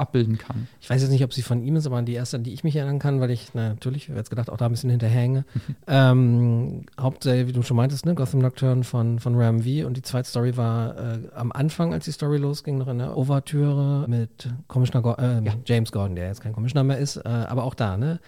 [0.00, 0.66] abbilden kann.
[0.80, 2.64] Ich weiß jetzt nicht, ob sie von ihm ist, aber die erste, an die ich
[2.64, 5.44] mich erinnern kann, weil ich, na, natürlich, ich jetzt gedacht, auch da ein bisschen hinterhänge.
[5.86, 8.14] ähm, Hauptserie, wie du schon meintest, ne?
[8.14, 9.86] Gotham Nocturne von, von Ram V.
[9.86, 13.16] Und die zweite Story war äh, am Anfang, als die Story losging, noch in der
[13.16, 15.52] Ouvertüre mit Commissioner Go äh, Ja.
[15.66, 18.20] James Gordon, der jetzt kein Commissioner mehr ist, äh, aber auch da, ne?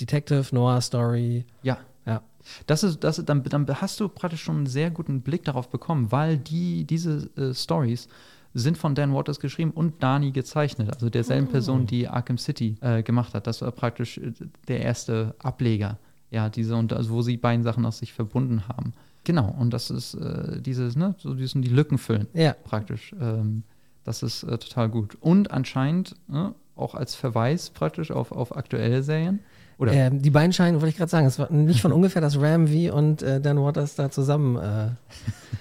[0.00, 1.44] Detective, Noir Story.
[1.62, 2.22] Ja, Ja.
[2.66, 6.10] Das ist, das, dann, dann hast du praktisch schon einen sehr guten Blick darauf bekommen,
[6.10, 8.08] weil die, diese äh, Stories
[8.54, 13.02] sind von Dan Waters geschrieben und Dani gezeichnet, also derselben Person, die Arkham City äh,
[13.02, 13.46] gemacht hat.
[13.46, 14.32] Das war praktisch äh,
[14.68, 15.98] der erste Ableger,
[16.30, 18.92] ja, diese und also wo sie beiden Sachen aus sich verbunden haben.
[19.24, 22.54] Genau, und das ist äh, dieses, ne, so die sind die Lücken füllen Ja.
[22.64, 23.14] praktisch.
[23.20, 23.62] Ähm,
[24.04, 25.16] das ist äh, total gut.
[25.20, 29.40] Und anscheinend ne, auch als Verweis praktisch auf, auf aktuelle Serien.
[29.76, 32.40] Oder Ähm, die beiden scheinen, wollte ich gerade sagen, es war nicht von ungefähr, dass
[32.40, 34.88] Ram V und äh, Dan Waters da zusammen äh,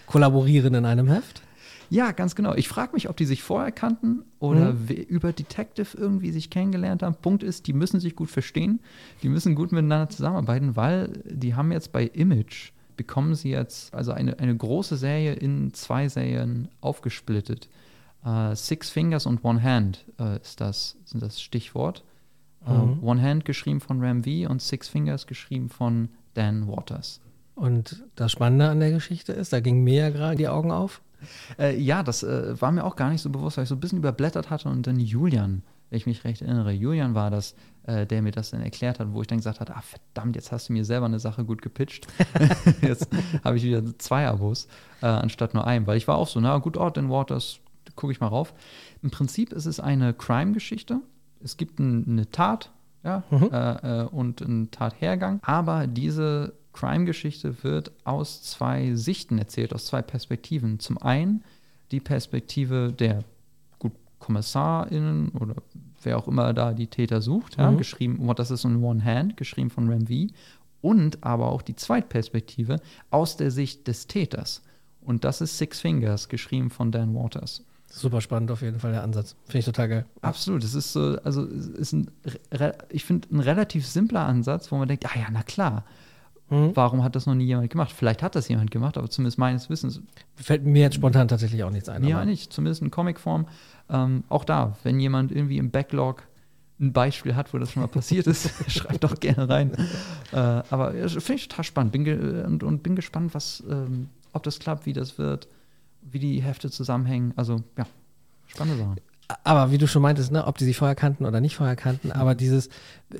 [0.05, 1.41] kollaborieren in einem Heft.
[1.89, 2.53] Ja, ganz genau.
[2.55, 4.87] Ich frage mich, ob die sich vorher kannten oder Mhm.
[5.07, 7.15] über Detective irgendwie sich kennengelernt haben.
[7.15, 8.79] Punkt ist, die müssen sich gut verstehen.
[9.23, 14.11] Die müssen gut miteinander zusammenarbeiten, weil die haben jetzt bei Image, bekommen sie jetzt also
[14.11, 17.69] eine, eine große Serie in zwei Serien aufgesplittet.
[18.25, 22.03] Äh, Six Fingers und One Hand äh, ist das, sind das Stichwort.
[22.65, 23.01] Äh, Mhm.
[23.01, 27.21] One Hand geschrieben von Ram V und Six Fingers geschrieben von Dan Waters.
[27.57, 31.01] Und das Spannende an der Geschichte ist, da ging mir ja gerade die Augen auf.
[31.57, 33.79] Äh, ja, das äh, war mir auch gar nicht so bewusst, weil ich so ein
[33.79, 37.55] bisschen überblättert hatte und dann Julian, wenn ich mich recht erinnere, Julian war das,
[37.87, 40.51] äh, der mir das dann erklärt hat, wo ich dann gesagt habe, ah verdammt, jetzt
[40.51, 42.05] hast du mir selber eine Sache gut gepitcht.
[42.81, 43.09] jetzt
[43.43, 44.67] habe ich wieder zwei Abos
[45.01, 47.59] äh, anstatt nur einem, weil ich war auch so, na gut, oh, Dan Waters,
[47.95, 48.53] gucke ich mal rauf.
[49.01, 51.01] Im Prinzip ist es eine Crime-Geschichte.
[51.43, 52.71] Es gibt ein, eine Tat,
[53.03, 59.85] ja, äh, äh, und einen Tathergang, aber diese Crime-Geschichte wird aus zwei Sichten erzählt, aus
[59.85, 60.79] zwei Perspektiven.
[60.79, 61.43] Zum einen
[61.91, 63.23] die Perspektive der
[63.79, 65.55] gut KommissarInnen oder
[66.03, 67.77] wer auch immer da die Täter sucht, ja, Mhm.
[67.77, 70.13] geschrieben, oh, das ist in One Hand, geschrieben von Ram V.
[70.81, 74.61] Und aber auch die Zweitperspektive aus der Sicht des Täters.
[75.01, 77.63] Und das ist Six Fingers, geschrieben von Dan Waters.
[77.89, 79.35] Super spannend auf jeden Fall der Ansatz.
[79.45, 80.05] Finde ich total geil.
[80.21, 82.11] Absolut, es ist so, also ist ein,
[82.89, 85.83] ich finde, ein relativ simpler Ansatz, wo man denkt, ah ja, na klar,
[86.49, 86.71] Mhm.
[86.75, 87.91] warum hat das noch nie jemand gemacht?
[87.91, 90.01] Vielleicht hat das jemand gemacht, aber zumindest meines Wissens
[90.35, 92.03] Fällt mir jetzt spontan tatsächlich auch nichts ein.
[92.05, 93.47] aber- nicht, zumindest in Comicform.
[93.89, 96.23] Ähm, auch da, wenn jemand irgendwie im Backlog
[96.79, 99.71] ein Beispiel hat, wo das schon mal passiert ist, schreibt doch gerne rein.
[100.33, 104.09] Äh, aber ja, finde ich total spannend bin ge und, und bin gespannt, was, ähm,
[104.33, 105.47] ob das klappt, wie das wird,
[106.01, 107.31] wie die Hefte zusammenhängen.
[107.37, 107.85] Also ja,
[108.45, 108.95] spannende Sachen.
[109.43, 112.13] Aber wie du schon meintest, ne, ob die sich vorher kannten oder nicht vorher kannten,
[112.13, 112.69] aber dieses,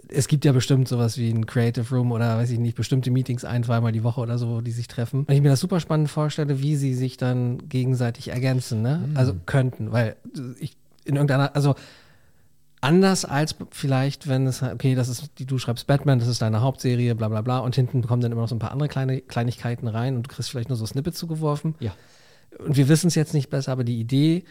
[0.07, 3.43] es gibt ja bestimmt sowas wie ein Creative Room oder weiß ich nicht, bestimmte Meetings
[3.43, 5.25] ein, zweimal die Woche oder so, wo die sich treffen.
[5.27, 9.09] Wenn ich mir das super spannend vorstelle, wie sie sich dann gegenseitig ergänzen, ne?
[9.15, 10.15] Also könnten, weil
[10.59, 11.75] ich in irgendeiner, also
[12.79, 16.61] anders als vielleicht, wenn es, okay, das ist, die, du schreibst Batman, das ist deine
[16.61, 19.19] Hauptserie, bla bla bla, und hinten kommen dann immer noch so ein paar andere kleine
[19.19, 21.91] Kleinigkeiten rein und du kriegst vielleicht nur so Snippets zugeworfen Ja.
[22.59, 24.43] und wir wissen es jetzt nicht besser, aber die Idee,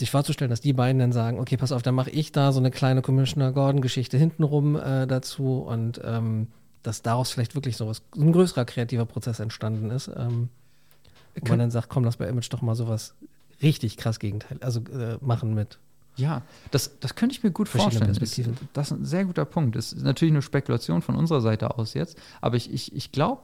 [0.00, 2.58] sich vorzustellen, dass die beiden dann sagen, okay, pass auf, dann mache ich da so
[2.58, 6.48] eine kleine Commissioner Gordon-Geschichte hintenrum äh, dazu und ähm,
[6.82, 10.10] dass daraus vielleicht wirklich so was, so ein größerer kreativer Prozess entstanden ist.
[10.14, 10.48] Ähm,
[11.40, 13.14] wo man dann sagt, komm, lass bei Image doch mal sowas
[13.62, 15.78] richtig krass Gegenteil, also äh, machen mit.
[16.16, 18.08] Ja, das, das könnte ich mir gut vorstellen.
[18.08, 18.56] Das, Perspektiven.
[18.72, 19.76] das ist ein sehr guter Punkt.
[19.76, 23.42] Das ist natürlich eine Spekulation von unserer Seite aus jetzt, aber ich, ich, ich glaube,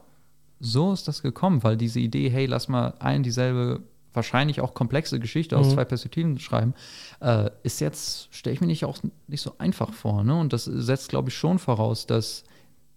[0.59, 3.81] so ist das gekommen, weil diese Idee, hey, lass mal ein dieselbe,
[4.17, 5.71] wahrscheinlich auch komplexe Geschichte aus Mhm.
[5.75, 6.73] zwei Perspektiven schreiben,
[7.21, 10.25] äh, ist jetzt, stelle ich mir nicht auch nicht so einfach vor.
[10.25, 10.35] Ne?
[10.37, 12.43] Und das setzt, glaube ich, schon voraus, dass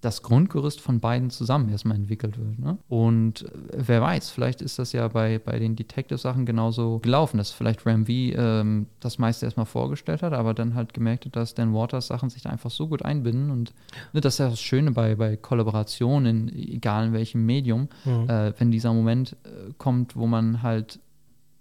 [0.03, 2.59] das Grundgerüst von beiden zusammen erstmal entwickelt wird.
[2.59, 2.79] Ne?
[2.89, 7.51] Und äh, wer weiß, vielleicht ist das ja bei, bei den Detective-Sachen genauso gelaufen, dass
[7.51, 11.53] vielleicht Ram V ähm, das meiste erstmal vorgestellt hat, aber dann halt gemerkt hat, dass
[11.53, 13.51] Dan Waters Sachen sich da einfach so gut einbinden.
[13.51, 13.75] Und
[14.15, 18.29] ne, das ist ja das Schöne bei, bei Kollaborationen, egal in welchem Medium, Mhm.
[18.31, 20.99] äh, wenn dieser Moment äh, kommt, wo man halt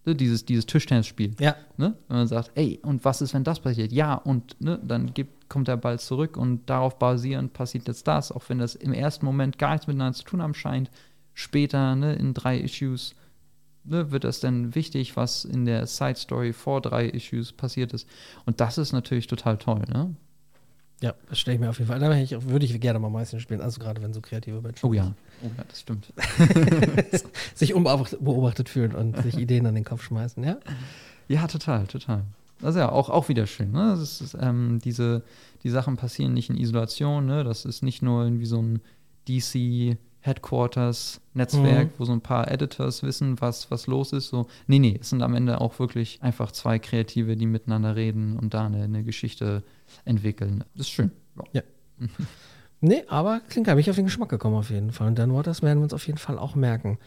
[0.05, 1.95] ne, dieses, dieses Tischtennisspiel Ja, Ne?
[2.07, 3.91] Wenn man sagt, ey, und was ist, wenn das passiert?
[3.91, 8.31] Ja, und ne, dann gibt, kommt der Ball zurück und darauf basierend passiert jetzt das,
[8.31, 10.91] auch wenn das im ersten Moment gar nichts miteinander zu tun haben scheint.
[11.33, 13.15] Später, ne, in drei Issues,
[13.83, 18.07] ne, wird das dann wichtig, was in der Side Story vor drei Issues passiert ist.
[18.45, 20.15] Und das ist natürlich total toll, ne?
[21.01, 21.99] Ja, das stelle ich mir auf jeden Fall.
[21.99, 24.93] Da ich, würde ich gerne mal meistens spielen, also gerade wenn so kreative Menschen Oh
[24.93, 25.13] ja.
[25.43, 26.11] Oh ja, das stimmt.
[27.55, 30.57] sich unbeobachtet beobachtet fühlen und sich Ideen an den Kopf schmeißen, ja?
[31.27, 32.23] Ja, total, total.
[32.59, 33.71] Das ist ja auch, auch wieder schön.
[33.71, 33.95] Ne?
[33.97, 35.23] Das ist, ähm, diese,
[35.63, 37.25] die Sachen passieren nicht in Isolation.
[37.25, 37.45] Ne?
[37.45, 38.81] Das ist nicht nur irgendwie so ein
[39.29, 41.93] DC Headquarters Netzwerk, Mhm.
[41.97, 44.27] wo so ein paar Editors wissen, was, was los ist.
[44.27, 48.37] So, nee, nee, es sind am Ende auch wirklich einfach zwei Kreative, die miteinander reden
[48.37, 49.63] und da eine, eine Geschichte
[50.05, 50.63] entwickeln.
[50.75, 51.11] Das ist schön.
[51.53, 51.61] Ja.
[52.81, 53.75] Nee, aber klingt geil.
[53.75, 55.07] Bin ich auf den Geschmack gekommen auf jeden Fall.
[55.09, 56.97] Und Dan Waters werden wir uns auf jeden Fall auch merken.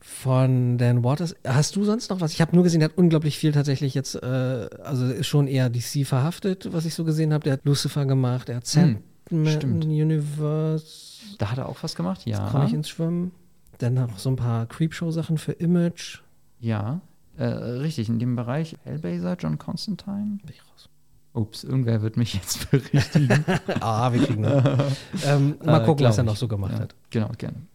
[0.00, 2.32] Von Dan Waters, hast du sonst noch was?
[2.32, 5.70] Ich habe nur gesehen, der hat unglaublich viel tatsächlich jetzt, äh, also ist schon eher
[5.70, 7.44] DC verhaftet, was ich so gesehen habe.
[7.44, 9.84] Der hat Lucifer gemacht, er hat Hm, Sandman stimmt.
[9.84, 12.22] Universe, Da hat er auch was gemacht?
[12.26, 12.50] Ja.
[12.50, 13.30] komme ich ins Schwimmen.
[13.78, 16.18] Dann noch so ein paar Creepshow-Sachen für Image.
[16.58, 17.00] Ja.
[17.36, 20.38] Äh, richtig, in dem Bereich Hellblazer, John Constantine.
[20.42, 20.88] Bin ich raus.
[21.34, 23.44] Ups, irgendwer wird mich jetzt berichtigen.
[23.80, 24.44] ah, wir kriegen
[25.24, 26.94] ähm, mal Äh, gucken, was glaub er noch so gemacht ja, hat.
[27.10, 27.66] Genau, gerne.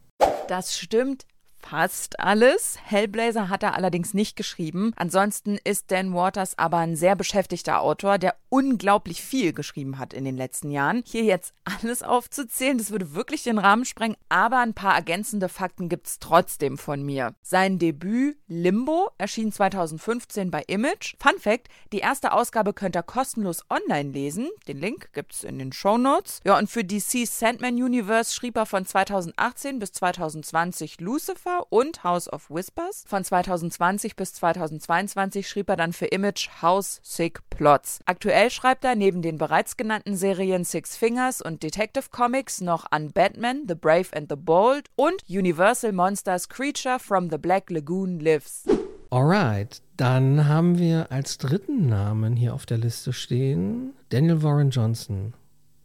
[0.48, 1.26] Das stimmt
[1.60, 2.78] fast alles.
[2.82, 4.92] Hellblazer hat er allerdings nicht geschrieben.
[4.96, 10.24] Ansonsten ist Dan Waters aber ein sehr beschäftigter Autor, der unglaublich viel geschrieben hat in
[10.24, 11.02] den letzten Jahren.
[11.06, 15.88] Hier jetzt alles aufzuzählen, das würde wirklich den Rahmen sprengen, aber ein paar ergänzende Fakten
[15.88, 17.34] gibt's trotzdem von mir.
[17.42, 21.14] Sein Debüt Limbo erschien 2015 bei Image.
[21.20, 24.48] Fun Fact, die erste Ausgabe könnt ihr kostenlos online lesen.
[24.66, 26.40] Den Link gibt's in den Show Notes.
[26.44, 32.32] Ja, und für DC's Sandman Universe schrieb er von 2018 bis 2020 Lucifer und House
[32.32, 33.04] of Whispers.
[33.06, 38.00] Von 2020 bis 2022 schrieb er dann für Image House Sick Plots.
[38.06, 43.12] Aktuell schreibt er neben den bereits genannten Serien Six Fingers und Detective Comics noch an
[43.12, 48.64] Batman, The Brave and the Bold und Universal Monsters Creature from the Black Lagoon Lives.
[49.10, 55.32] Alright, dann haben wir als dritten Namen hier auf der Liste stehen Daniel Warren Johnson.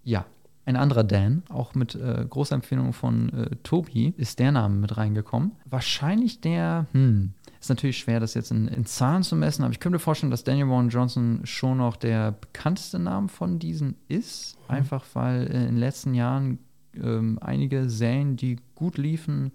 [0.04, 0.26] Ja,
[0.66, 4.96] ein anderer Dan, auch mit äh, großer Empfehlung von äh, Tobi, ist der Name mit
[4.96, 5.52] reingekommen.
[5.66, 9.80] Wahrscheinlich der, hm, ist natürlich schwer, das jetzt in, in Zahlen zu messen, aber ich
[9.80, 14.58] könnte mir vorstellen, dass Daniel Warren Johnson schon noch der bekannteste Name von diesen ist.
[14.68, 16.60] Einfach weil äh, in den letzten Jahren
[16.96, 19.52] ähm, einige Serien, die gut liefen,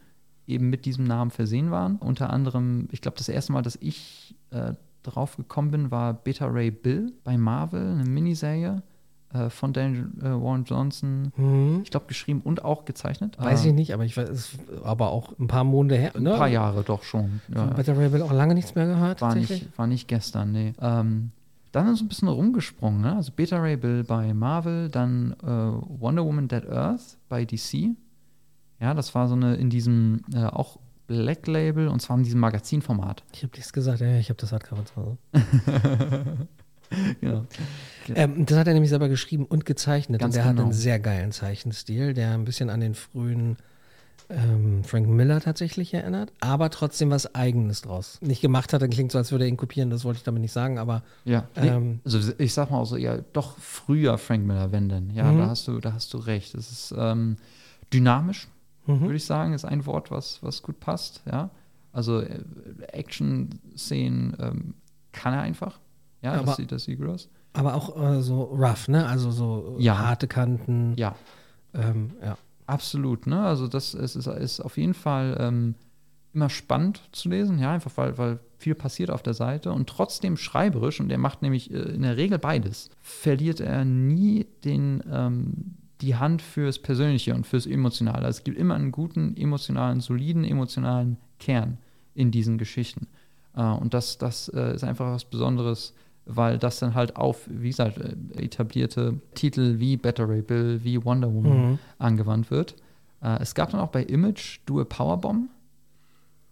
[0.47, 1.97] eben mit diesem Namen versehen waren.
[1.97, 6.47] Unter anderem, ich glaube, das erste Mal, dass ich äh, drauf gekommen bin, war Beta
[6.47, 8.83] Ray Bill bei Marvel, eine Miniserie
[9.33, 11.33] äh, von Daniel äh, Warren Johnson.
[11.37, 11.81] Hm.
[11.85, 13.37] Ich glaube, geschrieben und auch gezeichnet.
[13.39, 16.13] Weiß Äh, ich nicht, aber ich weiß, aber auch ein paar Monate her.
[16.15, 16.37] Ein ne?
[16.37, 17.41] paar Jahre doch schon.
[17.55, 19.21] Ja, Better Ray Bill auch lange nichts mehr gehört.
[19.21, 20.73] war, nicht, war nicht gestern, nee.
[20.81, 21.31] Ähm,
[21.73, 23.17] dann ist ein bisschen rumgesprungen, ne?
[23.17, 27.91] Also Beta Ray Bill bei Marvel, dann äh, Wonder Woman Dead Earth bei DC.
[28.81, 32.41] Ja, das war so eine in diesem äh, auch Black Label und zwar in diesem
[32.41, 33.23] Magazinformat.
[33.33, 35.19] Ich habe nichts gesagt, ja, ich habe das Hardcover zu Hause.
[37.21, 38.23] Genau.
[38.23, 40.23] Ähm, das hat er nämlich selber geschrieben und gezeichnet.
[40.23, 40.63] Ganz und der hat genau.
[40.63, 43.59] einen sehr geilen Zeichenstil, der ein bisschen an den frühen
[44.31, 48.19] ähm, Frank Miller tatsächlich erinnert, aber trotzdem was Eigenes draus.
[48.21, 50.43] Nicht gemacht hat, dann klingt so, als würde er ihn kopieren, das wollte ich damit
[50.43, 54.19] nicht sagen, aber Ja, nee, Ähm, also ich sag mal auch so, ja, doch früher
[54.19, 55.11] Frank Miller, wenn denn.
[55.11, 55.39] Ja, Mhm.
[55.39, 56.55] da hast du, da hast du recht.
[56.55, 57.37] Es ist ähm,
[57.93, 58.49] dynamisch,
[58.87, 59.01] mhm.
[59.01, 61.51] würde ich sagen, ist ein Wort, was, was gut passt, ja.
[61.93, 62.41] Also äh,
[62.93, 64.75] Action-Szenen ähm,
[65.13, 65.79] kann er einfach.
[66.23, 67.29] Ja, Aber- das sieht, das aus.
[67.53, 69.07] aber auch äh, so rough, ne?
[69.07, 69.99] Also so Ja.
[69.99, 70.95] harte Kanten.
[70.97, 71.15] Ja,
[71.75, 72.37] Ähm, ja.
[72.67, 73.41] absolut, ne?
[73.41, 75.75] Also das es ist, ist auf jeden Fall ähm,
[76.35, 80.37] immer spannend zu lesen, ja, einfach weil, weil viel passiert auf der Seite und trotzdem
[80.37, 85.75] schreiberisch, und er macht nämlich äh, in der Regel beides, verliert er nie den, ähm,
[86.01, 88.25] die Hand fürs Persönliche und fürs Emotionale.
[88.27, 91.79] Also es gibt immer einen guten, emotionalen, soliden, emotionalen Kern
[92.15, 93.07] in diesen Geschichten.
[93.57, 95.95] Äh, und das, das äh, ist einfach was Besonderes,
[96.29, 101.03] weil das dann halt auf, wie gesagt, äh, etablierte Titel wie Better Ray Bill, wie
[101.05, 101.79] Wonder Woman Mhm.
[101.99, 102.77] angewandt wird.
[103.23, 105.49] Äh, es gab dann auch bei Image Do a Powerbomb.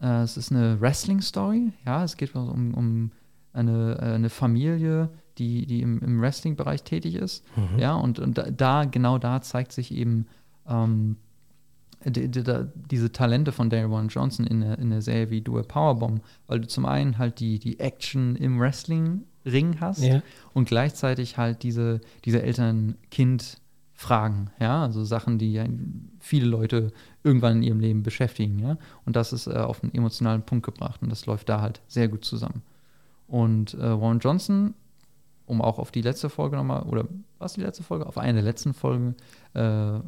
[0.00, 1.72] Äh, es ist eine Wrestling-Story.
[1.84, 3.10] Ja, es geht um, um
[3.52, 7.44] eine, äh, eine Familie, die, die im, im Wrestling-Bereich tätig ist.
[7.76, 10.26] Ja, und, und da- da, genau da zeigt sich eben
[10.68, 11.16] ähm,
[12.04, 12.44] die, die,
[12.90, 16.22] diese Talente von Daryl Warren Johnson in der, in der Serie wie Do a Powerbomb,
[16.46, 20.22] weil du zum einen halt die, die Action im Wrestling-Ring hast Ja.
[20.54, 25.64] und gleichzeitig halt diese, diese Eltern-Kind-Fragen, ja, also Sachen, die ja
[26.20, 26.92] viele Leute
[27.24, 31.02] irgendwann in ihrem Leben beschäftigen, ja, und das ist äh, auf einen emotionalen Punkt gebracht
[31.02, 32.62] und das läuft da halt sehr gut zusammen.
[33.26, 34.74] Und äh, Warren Johnson,
[35.46, 37.06] um auch auf die letzte Folge nochmal, oder
[37.38, 38.06] was die letzte Folge?
[38.06, 39.14] Auf eine der letzten Folgen
[39.54, 39.98] äh,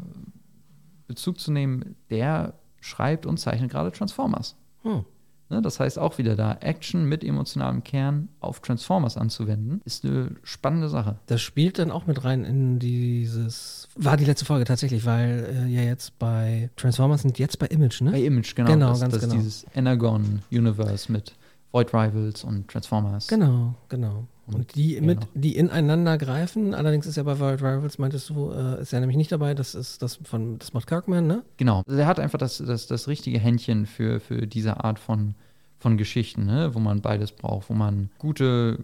[1.09, 4.57] Bezug zu nehmen, der schreibt und zeichnet gerade Transformers.
[4.83, 5.05] Hm.
[5.51, 10.33] Ne, das heißt auch wieder da, Action mit emotionalem Kern auf Transformers anzuwenden, ist eine
[10.43, 11.17] spannende Sache.
[11.25, 13.89] Das spielt dann auch mit rein in dieses.
[13.97, 18.03] War die letzte Folge tatsächlich, weil äh, ja jetzt bei Transformers sind jetzt bei Image,
[18.03, 18.11] ne?
[18.11, 18.71] Bei Image, genau.
[18.71, 19.35] Genau, das, ganz das genau.
[19.37, 21.35] dieses Energon-Universe mit
[21.73, 23.27] Void Rivals und Transformers.
[23.29, 24.27] Genau, genau.
[24.53, 28.81] Und die mit, die ineinander greifen, allerdings ist ja bei World Rivals, meintest du, äh,
[28.81, 31.43] ist ja nämlich nicht dabei, das ist das von das Matt Kirkman, ne?
[31.57, 31.83] Genau.
[31.87, 35.35] Also er hat einfach das, das, das richtige Händchen für, für diese Art von,
[35.79, 36.75] von Geschichten, ne?
[36.75, 38.79] wo man beides braucht, wo man gute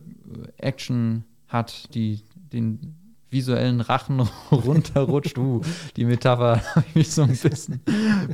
[0.59, 2.21] äh, Action hat, die
[2.53, 2.95] den
[3.31, 5.37] visuellen Rachen runterrutscht.
[5.37, 5.61] Uh,
[5.97, 7.81] die Metapher habe ich mich so ein bisschen,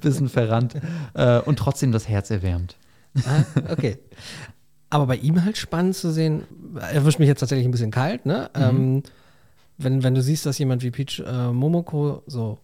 [0.00, 0.74] bisschen verrannt.
[1.14, 2.76] Äh, und trotzdem das Herz erwärmt.
[3.24, 3.98] Ah, okay.
[4.90, 6.44] Aber bei ihm halt spannend zu sehen,
[6.92, 8.50] erwischt mich jetzt tatsächlich ein bisschen kalt, ne?
[8.54, 9.02] Ähm,
[9.78, 12.58] wenn, wenn du siehst, dass jemand wie Peach äh, Momoko so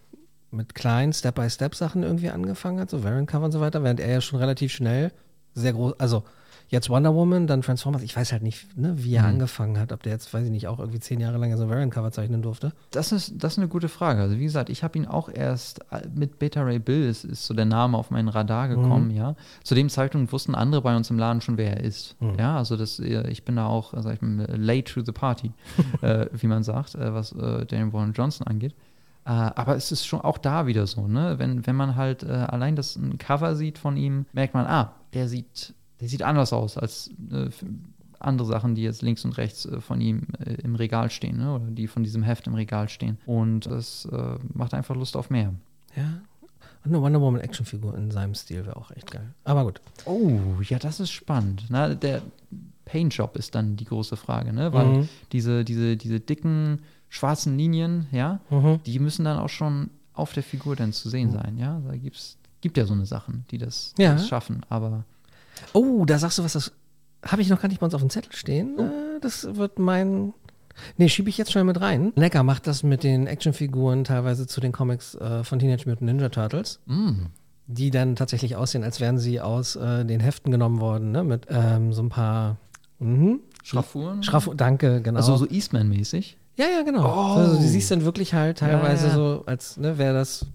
[0.50, 4.38] mit kleinen Step-by-Step-Sachen irgendwie angefangen hat, so Variant-Cover und so weiter, während er ja schon
[4.38, 5.12] relativ schnell
[5.54, 6.24] sehr groß, also
[6.68, 10.02] jetzt Wonder Woman, dann Transformers, ich weiß halt nicht, ne, wie er angefangen hat, ob
[10.02, 12.72] der jetzt, weiß ich nicht, auch irgendwie zehn Jahre lang so Variant-Cover zeichnen durfte.
[12.90, 14.20] Das ist, das ist eine gute Frage.
[14.20, 17.46] Also wie gesagt, ich habe ihn auch erst äh, mit Beta Ray Bill, ist, ist
[17.46, 19.36] so der Name auf meinen Radar gekommen, ja.
[19.62, 22.16] Zu dem Zeitpunkt wussten andere bei uns im Laden schon, wer er ist.
[22.38, 25.12] Ja, also das, äh, ich bin da auch, äh, sag ich mal, late to the
[25.12, 25.52] party,
[26.02, 28.74] äh, wie man sagt, äh, was äh, Daniel Warren Johnson angeht.
[29.24, 31.34] Äh, aber es ist schon auch da wieder so, ne?
[31.38, 34.92] Wenn, wenn man halt äh, allein das ein Cover sieht von ihm, merkt man, ah,
[35.14, 37.48] der sieht, der sieht anders aus als äh,
[38.18, 41.54] andere Sachen, die jetzt links und rechts äh, von ihm äh, im Regal stehen, ne?
[41.54, 43.18] oder die von diesem Heft im Regal stehen.
[43.26, 45.52] Und das äh, macht einfach Lust auf mehr.
[45.96, 46.20] Ja.
[46.84, 49.34] Und eine Wonder Woman Actionfigur in seinem Stil wäre auch echt geil.
[49.44, 49.80] Aber gut.
[50.04, 51.64] Oh, ja, das ist spannend.
[51.68, 52.22] Na, der
[52.84, 54.72] Paintjob ist dann die große Frage, ne?
[54.72, 55.08] Weil Mhm.
[55.32, 58.80] diese, diese, diese dicken schwarzen Linien, ja, Mhm.
[58.86, 61.80] die müssen dann auch schon auf der Figur dann zu sehen sein, ja.
[61.86, 64.12] Da gibt's, gibt ja so eine Sachen, die das, die Ja.
[64.12, 64.60] das schaffen.
[64.68, 65.04] Aber
[65.72, 66.72] Oh, da sagst du was, das
[67.24, 68.78] habe ich noch gar nicht bei uns auf dem Zettel stehen.
[68.78, 70.32] Äh, Das wird mein.
[70.98, 72.12] Nee, schiebe ich jetzt schnell mit rein.
[72.16, 76.28] Necker macht das mit den Actionfiguren teilweise zu den Comics äh, von Teenage Mutant Ninja
[76.28, 77.12] Turtles, mm,
[77.66, 81.24] die dann tatsächlich aussehen, als wären sie aus äh, den Heften genommen worden, ne?
[81.24, 82.58] Mit ähm, so ein paar.
[82.98, 83.40] Mhm.
[83.64, 84.22] Schraffuren.
[84.22, 85.16] Schraff, danke, genau.
[85.18, 86.36] Also so Eastman-mäßig.
[86.56, 87.04] ja, ja, genau.
[87.04, 87.36] Oh.
[87.38, 89.14] Also, du siehst dann wirklich halt teilweise Ja, ja.
[89.16, 90.46] so, als ne, wäre das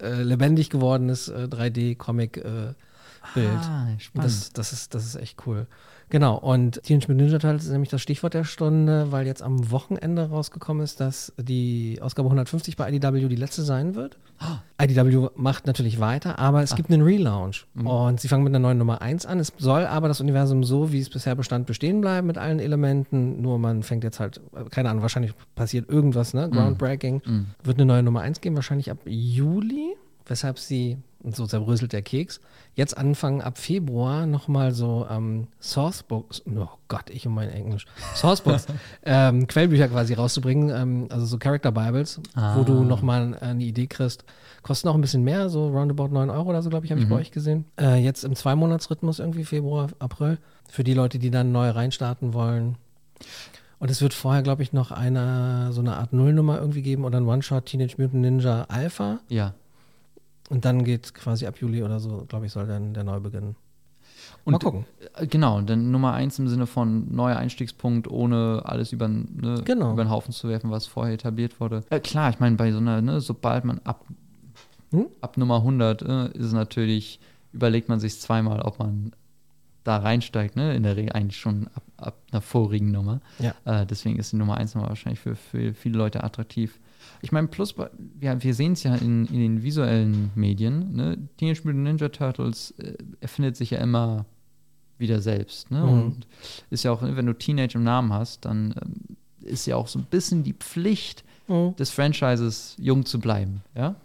[0.00, 1.48] äh, lebendig gewordenes äh,
[3.34, 3.48] 3D-Comic-Bild.
[3.48, 4.26] Ah, spannend.
[4.26, 5.66] Das, das, ist, das ist echt cool.
[6.10, 9.70] Genau, und Teenage Mutant Ninja Turtles ist nämlich das Stichwort der Stunde, weil jetzt am
[9.70, 14.18] Wochenende rausgekommen ist, dass die Ausgabe 150 bei IDW die letzte sein wird.
[14.78, 17.66] IDW macht natürlich weiter, aber es gibt einen Relaunch.
[17.82, 19.40] Und sie fangen mit einer neuen Nummer 1 an.
[19.40, 23.40] Es soll aber das Universum so, wie es bisher bestand, bestehen bleiben mit allen Elementen.
[23.40, 26.50] Nur man fängt jetzt halt, keine Ahnung, wahrscheinlich passiert irgendwas, ne?
[26.50, 27.22] Groundbreaking.
[27.62, 32.02] Wird eine neue Nummer 1 geben, wahrscheinlich ab Juli weshalb sie, und so zerbröselt der
[32.02, 32.40] Keks,
[32.74, 38.66] jetzt anfangen ab Februar nochmal so ähm, Sourcebooks, oh Gott, ich und mein Englisch, Sourcebooks,
[39.04, 42.20] ähm, Quellbücher quasi rauszubringen, ähm, also so Character Bibles,
[42.56, 44.24] wo du nochmal eine Idee kriegst.
[44.62, 47.08] Kosten auch ein bisschen mehr, so roundabout 9 Euro oder so, glaube ich, habe ich
[47.08, 47.64] bei euch gesehen.
[47.80, 52.76] Äh, jetzt im Zwei-Monats-Rhythmus irgendwie Februar, April, für die Leute, die dann neu reinstarten wollen.
[53.80, 57.18] Und es wird vorher, glaube ich, noch eine, so eine Art Nullnummer irgendwie geben oder
[57.18, 59.18] ein One-Shot Teenage Mutant Ninja Alpha.
[59.28, 59.54] ja.
[60.52, 63.56] Und dann geht quasi ab Juli oder so, glaube ich, soll dann der Neubeginn.
[64.44, 64.84] Und Mal gucken.
[65.16, 69.92] äh, Genau, dann Nummer eins im Sinne von neuer Einstiegspunkt, ohne alles über, ne, Genau.
[69.94, 71.84] über den Haufen zu werfen, was vorher etabliert wurde.
[71.88, 74.04] Äh, klar, ich meine, bei so einer, ne, sobald man ab,
[74.90, 75.06] Hm?
[75.22, 77.18] ab Nummer 100 äh, ist natürlich,
[77.54, 79.12] überlegt man sich zweimal, ob man
[79.84, 80.74] da reinsteigt, ne?
[80.76, 83.20] in der Regel eigentlich schon ab, ab einer vorigen Nummer.
[83.38, 83.54] Ja.
[83.64, 86.78] Äh, deswegen ist die Nummer 1 Nummer wahrscheinlich für, für viele Leute attraktiv.
[87.22, 87.74] Ich meine, plus,
[88.20, 90.92] ja, wir sehen es ja in, in den visuellen Medien.
[90.94, 91.18] Ne?
[91.36, 94.24] Teenage Mutant Ninja Turtles äh, erfindet sich ja immer
[94.98, 95.70] wieder selbst.
[95.70, 95.80] Ne?
[95.80, 95.88] Mhm.
[95.88, 96.26] Und
[96.70, 99.98] ist ja auch, wenn du Teenage im Namen hast, dann ähm, ist ja auch so
[99.98, 101.74] ein bisschen die Pflicht Mhm.
[101.74, 103.62] des Franchises, jung zu bleiben.
[103.74, 103.96] Ja?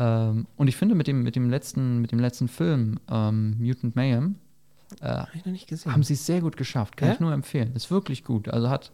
[0.00, 3.94] Ähm, und ich finde, mit dem, mit dem, letzten, mit dem letzten Film, ähm, Mutant
[3.94, 4.34] Mayhem,
[5.00, 5.22] äh,
[5.66, 5.92] gesehen.
[5.92, 6.96] haben sie es sehr gut geschafft.
[6.96, 7.14] Kann Ja?
[7.14, 7.72] ich nur empfehlen.
[7.76, 8.48] Ist wirklich gut.
[8.48, 8.90] Also hat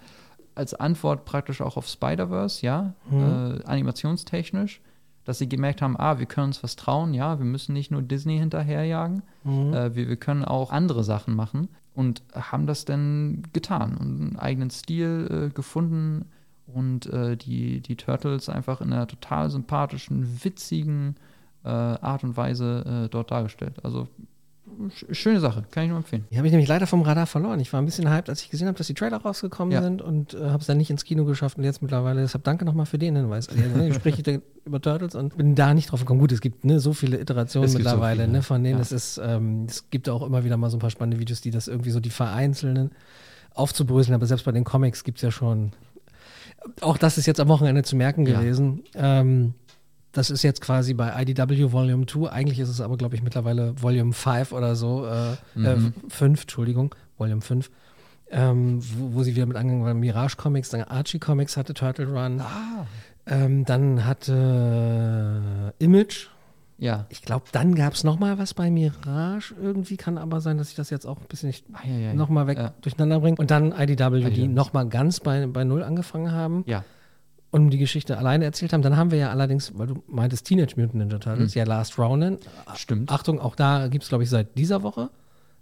[0.59, 3.23] als Antwort praktisch auch auf Spider-Verse, ja, Mhm.
[3.23, 4.81] äh, animationstechnisch,
[5.25, 8.03] dass sie gemerkt haben, ah, wir können uns was trauen, ja, wir müssen nicht nur
[8.03, 9.73] Disney hinterherjagen, Mhm.
[9.75, 14.37] äh, wir, wir können auch andere Sachen machen und haben das dann getan und einen
[14.39, 16.27] eigenen Stil äh, gefunden
[16.67, 21.17] und äh, die, die Turtles einfach in einer total sympathischen, witzigen
[21.65, 23.85] äh, Art und Weise äh, dort dargestellt.
[23.85, 24.09] Also
[25.13, 26.25] schöne Sache, kann ich nur empfehlen.
[26.31, 27.61] Die habe ich nämlich leider vom Radar verloren.
[27.61, 29.83] Ich war ein bisschen hyped, als ich gesehen habe, dass die Trailer rausgekommen Ja.
[29.83, 32.21] sind und äh, habe es dann nicht ins Kino geschafft und jetzt mittlerweile.
[32.21, 33.49] Deshalb danke nochmal für den Hinweis.
[33.49, 34.33] Also, ne, ich spreche da
[34.65, 36.21] über Turtles und bin da nicht drauf gekommen.
[36.21, 38.77] Gut, es gibt ne, so viele Iterationen gibt so mittlerweile viele, ne, von denen.
[38.77, 38.83] ja.
[38.83, 41.51] Es, ist, ähm, es gibt auch immer wieder mal so ein paar spannende Videos, die
[41.51, 42.91] das irgendwie so die vereinzelnen
[43.55, 44.15] aufzubröseln.
[44.15, 45.73] Aber selbst bei den Comics gibt es ja schon.
[46.81, 48.41] Auch das ist jetzt am Wochenende zu merken Ja.
[48.41, 48.83] gewesen.
[48.95, 49.55] Ähm,
[50.13, 52.31] das ist jetzt quasi bei IDW Volume 2.
[52.31, 55.07] Eigentlich ist es aber, glaube ich, mittlerweile Volume 5 oder so.
[55.07, 55.93] Äh, äh, Mhm.
[56.09, 57.71] 5, Entschuldigung, Volume 5.
[58.31, 60.01] Ähm, wo, wo sie wieder mit angegangen waren.
[60.01, 62.41] Mirage Comics, dann Archie Comics hatte Turtle Run.
[62.41, 62.87] Ah.
[63.27, 66.29] Ähm, dann hatte Image.
[66.81, 67.07] Ja.
[67.09, 69.55] Ich glaube, dann gab es nochmal was bei Mirage.
[69.61, 72.15] Irgendwie kann aber sein, dass ich das jetzt auch ein bisschen nicht Ah, ja, ja,
[72.15, 72.73] nochmal weg Ja.
[72.83, 73.37] durcheinander bringe.
[73.39, 74.49] Und dann IDW, die IDW.
[74.49, 76.85] nochmal ganz bei, bei Null angefangen haben Ja.
[77.51, 78.83] Und die Geschichte alleine erzählt haben.
[78.83, 81.59] Dann haben wir ja allerdings, weil du meintest Teenage Mutant Ninja Turtles, Mhm.
[81.59, 82.39] ja Last Ronin.
[82.75, 83.11] Stimmt.
[83.11, 85.11] Achtung, auch da gibt es, glaube ich, seit dieser Woche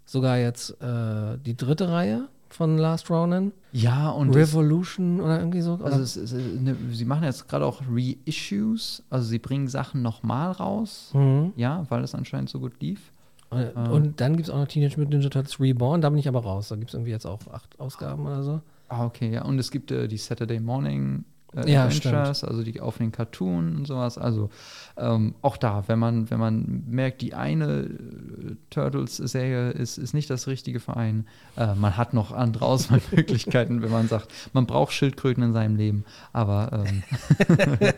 [0.05, 3.53] sogar jetzt äh, die dritte Reihe von Last Ronin.
[3.73, 5.79] Ja, und Revolution oder irgendwie so.
[5.83, 10.53] also es, es, ne, sie machen jetzt gerade auch Reissues, also sie bringen Sachen nochmal
[10.53, 11.53] raus, Mhm.
[11.57, 13.13] ja, weil es anscheinend so gut lief.
[13.51, 16.01] Äh, Und dann gibt es auch noch Teenage Mutant Ninja Turtles Reborn.
[16.01, 16.69] Da bin ich aber raus.
[16.69, 18.61] Da gibt es irgendwie jetzt auch acht Ausgaben oder so.
[18.89, 19.45] Ah, okay, ja.
[19.45, 21.25] Und es gibt äh, die Saturday Morning
[21.57, 24.19] äh, Ja, Adventures, also die auf den Cartoon und sowas.
[24.19, 24.51] Also
[24.97, 30.31] ähm, auch da, wenn man, wenn man merkt, die eine äh, Turtles-Serie ist, ist nicht
[30.31, 35.43] das richtige Verein, äh, man hat noch andere Auswahlmöglichkeiten, wenn man sagt, man braucht Schildkröten
[35.43, 36.05] in seinem Leben.
[36.33, 37.03] Aber ähm,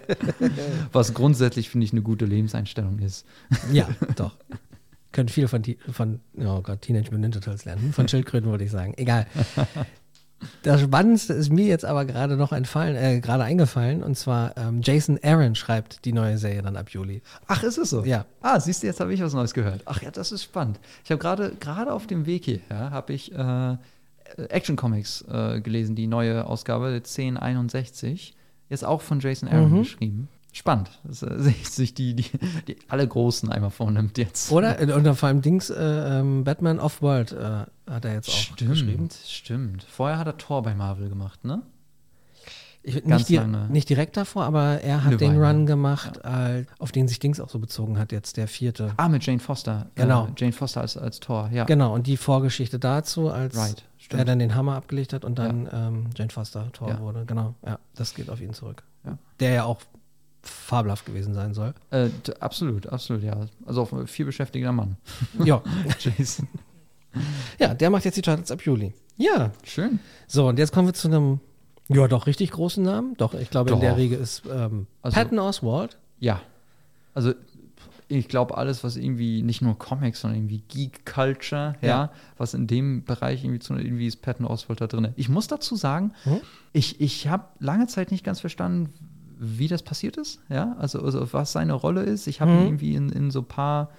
[0.93, 3.27] was grundsätzlich, finde ich, eine gute Lebenseinstellung ist.
[3.73, 4.37] Ja, doch.
[5.13, 7.93] Können viel von, von oh Gott, Teenage Mutant Ninja Turtles lernen.
[7.93, 8.93] Von Schildkröten würde ich sagen.
[8.97, 9.27] Egal.
[10.63, 14.03] Das Spannendste ist mir jetzt aber gerade noch entfallen, äh, gerade eingefallen.
[14.05, 17.23] Und zwar ähm, Jason Aaron schreibt die neue Serie dann ab Juli.
[17.49, 18.05] Ach, ist es so?
[18.05, 18.25] Ja.
[18.41, 19.83] Ah, siehst du, jetzt habe ich was Neues gehört.
[19.87, 20.79] Ach ja, das ist spannend.
[21.05, 23.77] Ich habe gerade gerade auf dem Weg hierher habe ich äh,
[24.49, 28.35] Action Comics äh, gelesen, die neue Ausgabe 1061.
[28.69, 29.79] Jetzt auch von Jason Aaron Mhm.
[29.79, 30.29] geschrieben.
[30.53, 32.31] Spannend, dass er sich, sich die, die,
[32.67, 34.51] die alle Großen einmal vornimmt jetzt.
[34.51, 34.81] Oder?
[34.81, 35.75] Äh, Und dann vor allem Dings, äh,
[36.21, 39.09] ähm, Batman Off-World äh, hat er jetzt auch geschrieben.
[39.11, 39.83] Stimmt, stimmt.
[39.85, 41.63] Vorher hat er Tor bei Marvel gemacht, ne?
[42.83, 43.67] Ich, nicht, di lange.
[43.69, 45.49] nicht direkt davor, aber er hat den Weile.
[45.51, 48.93] Run gemacht, äh, auf den sich Dings auch so bezogen hat, jetzt der vierte.
[48.97, 49.91] Ah, mit Jane Foster.
[49.97, 50.27] Genau.
[50.27, 51.65] Äh, Jane Foster als, als Tor, ja.
[51.65, 54.29] Genau, und die Vorgeschichte dazu, als Right, er stimmt.
[54.29, 57.01] dann den Hammer abgelegt hat und dann ähm, Jane Foster Tor Ja.
[57.01, 57.25] wurde.
[57.27, 58.85] Genau, ja, das geht auf ihn zurück.
[59.05, 59.19] Ja.
[59.41, 59.81] Der ja auch
[60.49, 61.75] fabelhaft gewesen sein soll.
[61.91, 62.09] Äh,
[62.41, 63.37] absolut, absolut, ja.
[63.67, 64.97] Also auch ein viel beschäftigter Mann.
[65.45, 65.63] ja.
[65.99, 66.49] Jason.
[67.59, 68.93] ja, der macht jetzt die Turtles ab Juli.
[69.17, 69.99] Ja, Schön.
[70.27, 71.41] so, und jetzt kommen wir zu einem,
[71.89, 73.15] ja, doch richtig großen Namen.
[73.17, 73.81] Doch, ich glaube, in Doch.
[73.81, 75.99] der Riege ist ähm, Also- Patton Oswald.
[76.21, 76.41] Ja.
[77.15, 77.33] Also
[78.11, 82.13] ich glaube, alles, was irgendwie nicht nur Comics, sondern irgendwie Geek Culture, ja, Ja.
[82.39, 85.09] was in dem Bereich irgendwie zu irgendwie ist Patton Oswalt da drin.
[85.17, 86.41] Ich muss dazu sagen, Mhm.
[86.73, 88.93] ich, ich habe lange Zeit nicht ganz verstanden,
[89.41, 92.27] wie das passiert ist, ja, also, also was seine Rolle ist.
[92.27, 92.67] Ich habe ihn Mhm.
[92.67, 93.91] irgendwie in, in so ein paar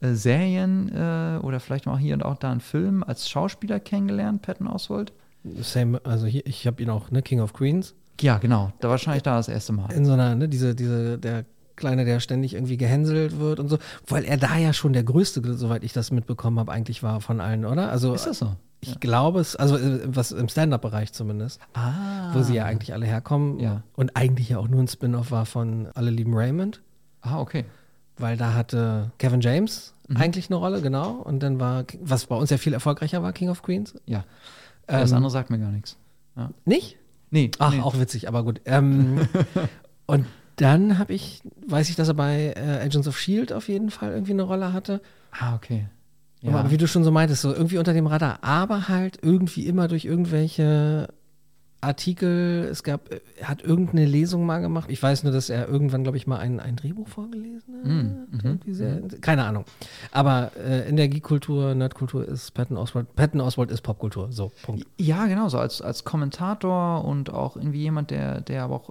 [0.00, 4.42] äh, Serien äh, oder vielleicht auch hier und auch da in Filmen als Schauspieler kennengelernt,
[4.42, 5.12] Patton Oswalt.
[5.60, 7.94] Same, also hier, ich habe ihn auch, ne, King of Queens.
[8.20, 9.92] Ja, genau, da wahrscheinlich da das erste Mal.
[9.92, 11.44] in so einer, ne, diese, diese, der
[11.76, 15.42] Kleine, der ständig irgendwie gehänselt wird und so, weil er da ja schon der Größte,
[15.56, 17.90] soweit ich das mitbekommen habe, eigentlich war von allen, oder?
[17.90, 18.56] Also Ist das so?
[18.86, 22.32] Ich glaube es, also äh, was im Stand-up-Bereich zumindest, Ah.
[22.34, 23.82] wo sie ja eigentlich alle herkommen Ja.
[23.94, 26.82] und eigentlich ja auch nur ein Spin-off war von Alle lieben Raymond,
[27.22, 27.64] Ah, okay.
[28.18, 30.16] weil da hatte Kevin James Mhm.
[30.18, 33.48] eigentlich eine Rolle, genau, und dann war, was bei uns ja viel erfolgreicher war, King
[33.50, 33.94] of Queens.
[34.06, 34.24] Ja.
[34.86, 35.96] das Ähm, andere sagt mir gar nichts.
[36.36, 36.50] Ja.
[36.64, 36.96] Nicht?
[37.30, 37.80] Nee, Ach, nee.
[37.80, 38.60] auch witzig, aber gut.
[38.66, 39.26] Ähm,
[40.06, 43.90] und dann habe ich, weiß ich, dass er bei äh, Agents of Shield auf jeden
[43.90, 45.00] Fall irgendwie eine Rolle hatte.
[45.32, 45.86] Ah, okay.
[46.42, 46.54] Ja.
[46.54, 49.88] Aber wie du schon so meintest, so irgendwie unter dem Radar, aber halt irgendwie immer
[49.88, 51.08] durch irgendwelche
[51.80, 52.68] Artikel.
[52.70, 54.90] Es gab, äh, er hat irgendeine Lesung mal gemacht.
[54.90, 57.84] Ich weiß nur, dass er irgendwann, glaube ich, mal ein, ein Drehbuch vorgelesen hat.
[57.84, 59.64] Mm, Irgendwie sehr, keine Ahnung.
[60.10, 63.14] Aber äh, in der Geek-Kultur, Nerd-Kultur ist Patton Oswalt.
[63.14, 64.32] Patton Oswalt ist Popkultur.
[64.32, 64.86] So, Punkt.
[64.98, 68.90] ja, genau, so als, als Kommentator und auch irgendwie jemand, der, der aber auch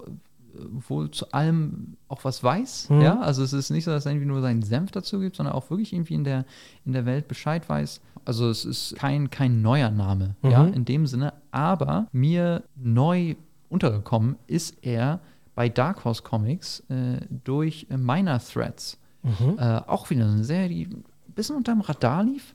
[0.87, 2.89] wohl zu allem auch was weiß.
[2.89, 3.01] Mhm.
[3.01, 5.53] Ja, also es ist nicht so, dass er irgendwie nur seinen Senf dazu gibt, sondern
[5.55, 6.45] auch wirklich irgendwie in der,
[6.85, 8.01] in der Welt Bescheid weiß.
[8.25, 10.49] Also es ist kein, kein neuer Name, Mhm.
[10.49, 11.33] ja, in dem Sinne.
[11.51, 13.35] Aber mir neu
[13.69, 15.19] untergekommen ist er
[15.55, 18.97] bei Dark Horse Comics äh, durch Minor Threads.
[19.23, 19.57] Mhm.
[19.57, 21.03] Äh, auch wieder eine Serie, die ein
[21.35, 22.53] bisschen unterm Radar lief.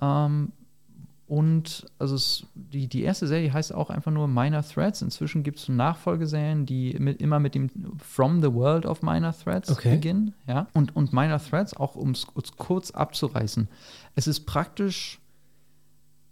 [0.00, 0.52] Ähm,
[1.32, 5.00] und also es, die, die erste Serie heißt auch einfach nur Minor Threads.
[5.00, 9.70] Inzwischen gibt es Nachfolgeserien, die mit, immer mit dem From the World of Minor Threads
[9.70, 9.94] Okay.
[9.94, 10.34] beginnen.
[10.46, 10.66] Ja?
[10.74, 12.26] Und, und Minor Threads, auch um es
[12.58, 13.66] kurz abzureißen,
[14.14, 15.20] es ist praktisch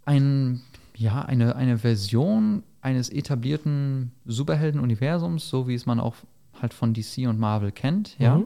[0.05, 0.61] ein,
[0.95, 6.17] ja, eine, eine Version eines etablierten Superhelden-Universums, so wie es man auch
[6.61, 8.19] halt von DC und Marvel kennt.
[8.19, 8.35] Ja?
[8.35, 8.45] Mhm.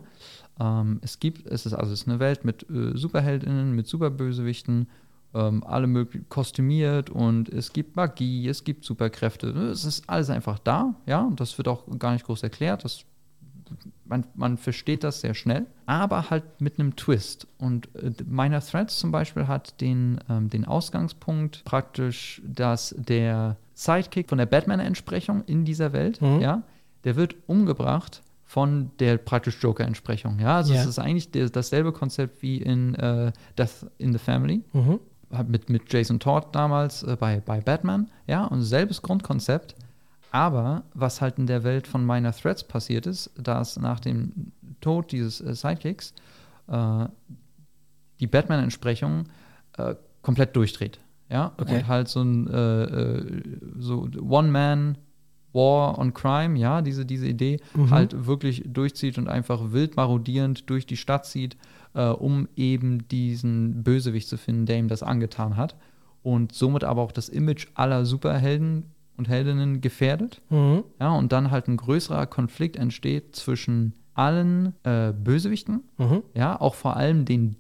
[0.58, 4.88] Ähm, es gibt, es ist also es ist eine Welt mit äh, Superheldinnen, mit Superbösewichten,
[5.36, 9.48] ähm, alle möglich kostümiert und es gibt Magie, es gibt Superkräfte.
[9.50, 12.84] Es ist alles einfach da, ja, und das wird auch gar nicht groß erklärt.
[12.84, 13.04] Das,
[14.06, 17.48] man, man versteht das sehr schnell, aber halt mit einem Twist.
[17.58, 24.30] Und äh, Minor Threads zum Beispiel hat den, ähm, den Ausgangspunkt praktisch, dass der Sidekick
[24.30, 26.40] von der Batman-Entsprechung in dieser Welt, Mhm.
[26.42, 26.64] ja,
[27.04, 30.40] der wird umgebracht von der praktisch Joker-Entsprechung.
[30.40, 30.82] Ja, also Ja.
[30.82, 35.00] es ist eigentlich der, dasselbe Konzept wie in äh, Death in the Family Mhm.
[35.48, 39.76] Mit, mit Jason Todd damals äh, bei, bei Batman, ja, und selbes Grundkonzept.
[40.32, 44.52] Aber was halt in der Welt von Minor Threats passiert ist, dass nach dem
[44.82, 46.14] Tod dieses äh, Sidekicks
[46.68, 47.06] äh,
[48.20, 49.26] die Batman-Entsprechung
[49.78, 51.00] äh, komplett durchdreht.
[51.30, 51.78] Ja, Okay.
[51.78, 53.42] und halt so ein äh, äh,
[53.80, 54.98] so One-Man
[55.56, 57.90] War on Crime, ja, diese, diese Idee Mhm.
[57.90, 61.58] halt wirklich durchzieht und einfach wild marodierend durch die Stadt zieht,
[61.96, 65.76] äh, um eben diesen Bösewicht zu finden, der ihm das angetan hat.
[66.22, 68.86] Und somit aber auch das Image aller Superhelden
[69.18, 70.42] und Heldinnen gefährdet.
[70.50, 70.84] Mhm.
[71.00, 76.22] Ja, und dann halt ein größerer Konflikt entsteht zwischen allen äh, Bösewichten, Mhm.
[76.34, 77.58] ja, auch vor allem den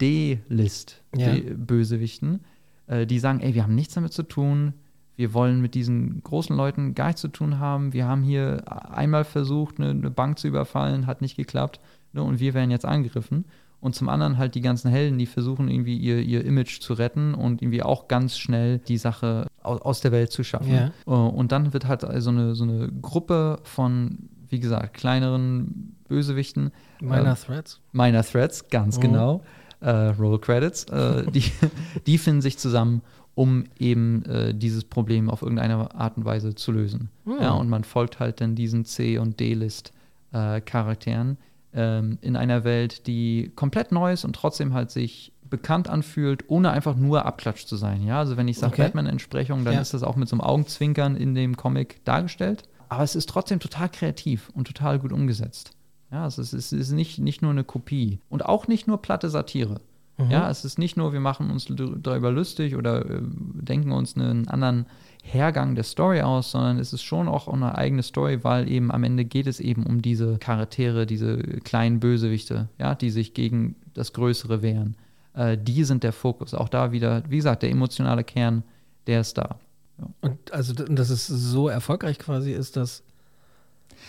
[1.13, 2.41] D-List-Bösewichten,
[2.87, 4.73] äh, die sagen, ey, wir haben nichts damit zu tun,
[5.15, 8.63] wir wollen mit diesen großen Leuten gar nichts zu tun haben, wir haben hier
[8.93, 11.79] einmal versucht, eine, eine Bank zu überfallen, hat nicht geklappt,
[12.13, 13.45] ne, und wir werden jetzt angegriffen.
[13.81, 17.35] Und zum anderen halt die ganzen Helden, die versuchen irgendwie ihr, ihr Image zu retten
[17.35, 20.73] und irgendwie auch ganz schnell die Sache aus, aus der Welt zu schaffen.
[20.73, 20.87] Ja.
[21.05, 26.71] Äh, Und dann wird halt so eine, so eine Gruppe von, wie gesagt, kleineren Bösewichten
[26.99, 27.81] Minor äh, Threads.
[27.91, 29.01] Minor Threats, ganz Mhm.
[29.01, 29.43] genau.
[29.81, 30.85] Äh, Roll Credits.
[30.85, 31.43] Äh, die,
[32.07, 33.01] die finden sich zusammen,
[33.35, 37.09] um eben äh, dieses Problem auf irgendeine Art und Weise zu lösen.
[37.25, 37.37] Mhm.
[37.41, 39.39] Ja, und man folgt halt dann diesen C- und
[40.31, 41.37] D-List-Charakteren
[41.73, 46.71] ähm, in einer Welt, die komplett neu ist und trotzdem halt sich bekannt anfühlt, ohne
[46.71, 48.01] einfach nur Abklatsch zu sein.
[48.03, 48.83] Ja, also wenn ich sage Okay.
[48.83, 49.81] Batman-Entsprechung, dann Ja.
[49.81, 52.63] ist das auch mit so einem Augenzwinkern in dem Comic dargestellt.
[52.89, 55.71] Aber es ist trotzdem total kreativ und total gut umgesetzt.
[56.11, 59.01] Ja, also es ist, es ist nicht, nicht nur eine Kopie und auch nicht nur
[59.01, 59.81] platte Satire.
[60.17, 60.31] Mhm.
[60.31, 64.47] Ja, es ist nicht nur, wir machen uns darüber lustig oder äh, denken uns einen
[64.47, 64.85] anderen
[65.23, 69.03] Hergang der Story aus, sondern es ist schon auch eine eigene Story, weil eben am
[69.03, 74.13] Ende geht es eben um diese Charaktere, diese kleinen Bösewichte, ja, die sich gegen das
[74.13, 74.95] Größere wehren.
[75.33, 76.53] Äh, die sind der Fokus.
[76.53, 78.63] Auch da wieder, wie gesagt, der emotionale Kern,
[79.07, 79.59] der ist da.
[80.21, 83.03] Und also, dass es so erfolgreich quasi ist, dass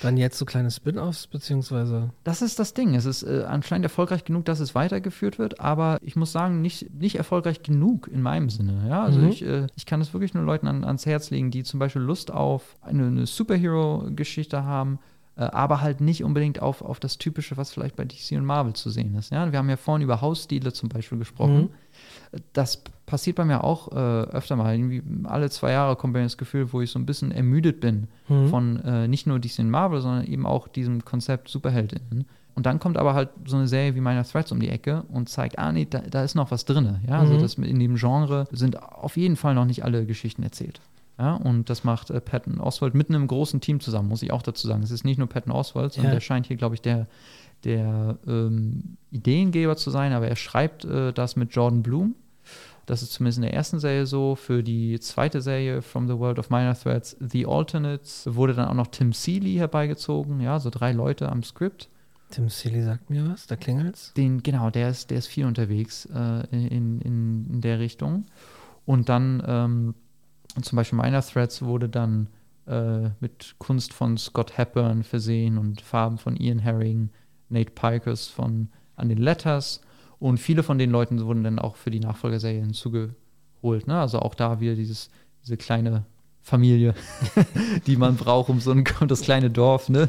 [0.03, 2.11] dann jetzt so kleine Spin-offs, beziehungsweise.
[2.25, 2.95] Das ist das Ding.
[2.95, 6.93] Es ist äh, anscheinend erfolgreich genug, dass es weitergeführt wird, aber ich muss sagen, nicht,
[6.95, 8.85] nicht erfolgreich genug in meinem Sinne.
[8.89, 9.29] Ja, also Mhm.
[9.29, 12.03] ich, äh, ich kann es wirklich nur Leuten an, ans Herz legen, die zum Beispiel
[12.03, 14.99] Lust auf eine, eine Superhero-Geschichte haben,
[15.37, 18.73] äh, aber halt nicht unbedingt auf, auf das Typische, was vielleicht bei DC und Marvel
[18.75, 19.31] zu sehen ist.
[19.31, 21.71] Ja, wir haben ja vorhin über Hausstile zum Beispiel gesprochen.
[22.33, 22.39] Mhm.
[22.53, 24.75] Das passiert bei mir auch äh, öfter mal.
[24.75, 27.81] Irgendwie alle zwei Jahre kommt bei mir das Gefühl, wo ich so ein bisschen ermüdet
[27.81, 28.49] bin Mhm.
[28.49, 32.27] von äh, nicht nur DC Marvel, sondern eben auch diesem Konzept Superheldinnen.
[32.57, 35.29] Und dann kommt aber halt so eine Serie wie Minor Threats um die Ecke und
[35.29, 37.01] zeigt, ah nee, da, da ist noch was drin.
[37.07, 37.39] Ja, also Mhm.
[37.41, 40.81] das in dem Genre sind auf jeden Fall noch nicht alle Geschichten erzählt.
[41.19, 44.43] Ja, und das macht äh, Patton Oswald mit einem großen Team zusammen, muss ich auch
[44.43, 44.83] dazu sagen.
[44.83, 46.17] Es ist nicht nur Patton Oswald, sondern Ja.
[46.17, 47.07] der scheint hier, glaube ich, der,
[47.65, 52.15] der ähm, Ideengeber zu sein, aber er schreibt äh, das mit Jordan Bloom.
[52.87, 54.37] Das ist zumindest in der ersten Serie so.
[54.37, 58.75] Für die zweite Serie, From the World of Minor Threats, The Alternates, wurde dann auch
[58.75, 60.41] noch Tim Seeley herbeigezogen.
[60.41, 61.89] Ja, so drei Leute am Skript.
[62.31, 64.13] Tim Seeley sagt mir was, da klingelt's.
[64.17, 68.27] Den, genau, der ist, der ist viel unterwegs äh, in, in, in der Richtung.
[68.85, 69.95] Und dann ähm,
[70.63, 72.29] zum Beispiel Minor Threats wurde dann
[72.67, 77.11] äh, mit Kunst von Scott Hepburn versehen und Farben von Ian Herring,
[77.49, 79.81] Nate Pikers von an den Letters.
[80.19, 83.87] Und viele von den Leuten wurden dann auch für die Nachfolgerserie hinzugeholt.
[83.87, 83.99] Ne?
[83.99, 85.11] Also auch da wieder dieses,
[85.43, 86.05] diese kleine
[86.47, 86.95] Familie,
[87.87, 90.09] die man braucht, um so ein das kleine Dorf, ne,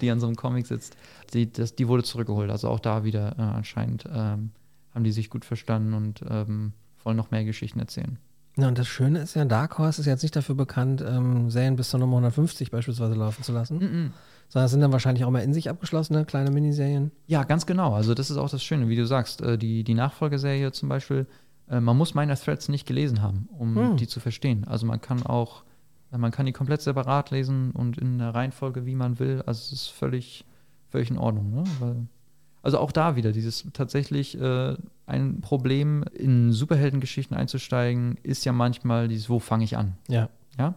[0.00, 0.96] die an so einem Comic sitzt.
[1.32, 2.50] Die, das, die wurde zurückgeholt.
[2.50, 4.50] Also auch da wieder äh, anscheinend ähm,
[4.92, 6.72] haben die sich gut verstanden und ähm,
[7.04, 8.18] wollen noch mehr Geschichten erzählen.
[8.58, 11.76] Ja, und das Schöne ist ja, Dark Horse ist jetzt nicht dafür bekannt, ähm, Serien
[11.76, 13.78] bis zur Nummer 150 beispielsweise laufen zu lassen.
[13.78, 14.12] Mm
[14.50, 17.12] Sondern es sind dann wahrscheinlich auch mal in sich abgeschlossene kleine Miniserien.
[17.26, 17.92] Ja, ganz genau.
[17.94, 19.42] Also das ist auch das Schöne, wie du sagst.
[19.42, 21.26] Äh, die, die Nachfolgeserie zum Beispiel,
[21.70, 23.96] äh, man muss Minor Threads nicht gelesen haben, um Hm.
[23.98, 24.64] die zu verstehen.
[24.66, 25.64] Also man kann auch,
[26.12, 29.42] äh, man kann die komplett separat lesen und in der Reihenfolge, wie man will.
[29.46, 30.46] Also es ist völlig,
[30.88, 31.50] völlig in Ordnung.
[31.52, 31.64] Ne?
[31.78, 32.06] Weil,
[32.62, 39.08] also auch da wieder, dieses tatsächlich äh, ein Problem, in Superheldengeschichten einzusteigen, ist ja manchmal
[39.08, 39.94] dieses, wo fange ich an?
[40.08, 40.28] Ja.
[40.58, 40.74] Ja.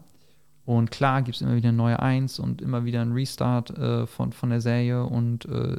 [0.65, 4.05] Und klar gibt es immer wieder eine neue Eins und immer wieder ein Restart äh,
[4.05, 5.77] von, von der Serie und äh,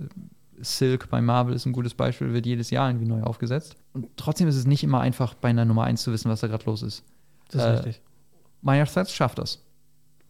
[0.59, 3.77] Silk bei Marvel ist ein gutes Beispiel, wird jedes Jahr irgendwie neu aufgesetzt.
[3.95, 6.47] Und trotzdem ist es nicht immer einfach, bei einer Nummer 1 zu wissen, was da
[6.47, 7.05] gerade los ist.
[7.49, 8.01] Das ist Äh, richtig.
[8.61, 9.65] Minor Threats schafft das.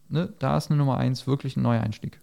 [0.09, 0.33] Ne?
[0.39, 2.19] Da ist eine Nummer 1 wirklich ein neuer Einstieg.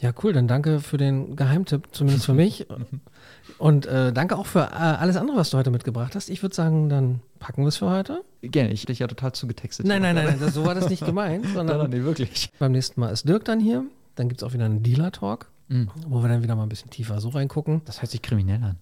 [0.00, 0.32] Ja, cool.
[0.32, 2.66] Dann danke für den Geheimtipp, zumindest für mich.
[3.58, 6.28] Und äh, danke auch für äh, alles andere, was du heute mitgebracht hast.
[6.28, 8.22] Ich würde sagen, dann packen wir es für heute.
[8.42, 9.86] Gerne, ich dich ja total zugetextet.
[9.86, 11.44] Nein, nein, nein, nein das, so war das nicht gemeint.
[11.44, 12.50] Nein, Sondern nein, nee, wirklich.
[12.58, 13.84] beim nächsten Mal ist Dirk dann hier.
[14.16, 15.90] Dann gibt es auch wieder einen Dealer-Talk, Mhm.
[16.06, 17.80] wo wir dann wieder mal ein bisschen tiefer so reingucken.
[17.86, 18.76] Das hört sich kriminell an,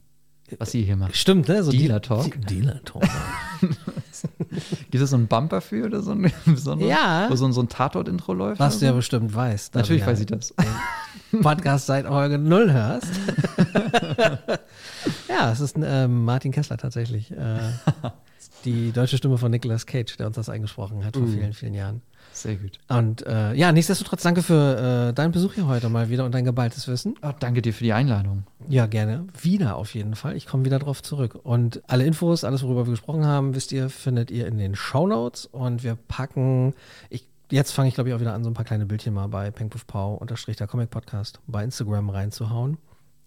[0.59, 1.17] was ihr hier macht.
[1.17, 1.63] Stimmt, ne?
[1.63, 2.31] So Dealer-Talk?
[2.33, 3.05] De- Dealer-Talk.
[4.91, 6.91] Gibt es so einen Bumper für oder so ein besonderes?
[6.91, 7.27] Ja.
[7.29, 8.61] Wo so ein, so ein Tatort-Intro läuft?
[8.61, 8.97] was du ja so?
[8.97, 9.75] bestimmt weißt.
[9.75, 10.55] Natürlich du ja weiß ich das.
[11.43, 13.09] Podcast seit Folge 0 hörst.
[15.29, 17.33] ja, es ist ähm, Martin Kessler tatsächlich.
[17.33, 17.59] Äh,
[18.65, 21.29] die deutsche Stimme von Nicolas Cage, der uns das eingesprochen hat vor Uh.
[21.29, 22.03] vielen, vielen Jahren.
[22.35, 22.81] Sehr gut.
[22.89, 26.45] Und äh, ja, nichtsdestotrotz danke für äh, deinen Besuch hier heute mal wieder und dein
[26.45, 27.15] geballtes Wissen.
[27.23, 28.43] Oh, danke dir für die Einladung.
[28.69, 29.27] Ja, gerne.
[29.41, 30.37] Wieder auf jeden Fall.
[30.37, 31.39] Ich komme wieder drauf zurück.
[31.45, 35.47] Und alle Infos, alles, worüber wir gesprochen haben, wisst ihr, findet ihr in den Shownotes.
[35.47, 36.75] Und wir packen,
[37.09, 39.29] ich, jetzt fange ich glaube ich auch wieder an, so ein paar kleine Bildchen mal
[39.29, 42.79] bei Pengpuff unterstrich der Comic Podcast bei Instagram reinzuhauen.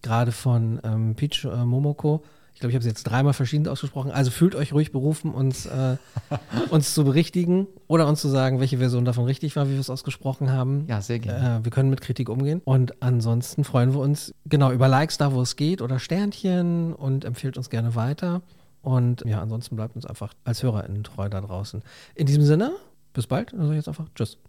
[0.01, 2.23] Gerade von ähm, Peach äh, Momoko.
[2.57, 4.09] Ich glaube, ich habe sie jetzt dreimal verschieden ausgesprochen.
[4.09, 5.97] Also fühlt euch ruhig berufen, uns, äh,
[6.71, 9.91] uns zu berichtigen oder uns zu sagen, welche Version davon richtig war, wie wir es
[9.91, 10.85] ausgesprochen haben.
[10.87, 11.59] Ja, sehr gerne.
[11.59, 12.63] Äh, wir können mit Kritik umgehen.
[12.65, 17.25] Und ansonsten freuen wir uns genau über Likes da, wo es geht oder Sternchen und
[17.25, 18.41] empfehlt uns gerne weiter.
[18.81, 21.83] Und ja, ansonsten bleibt uns einfach als HörerInnen treu da draußen.
[22.15, 22.71] In diesem Sinne,
[23.13, 23.53] bis bald.
[23.53, 24.39] Dann sage ich jetzt einfach Tschüss.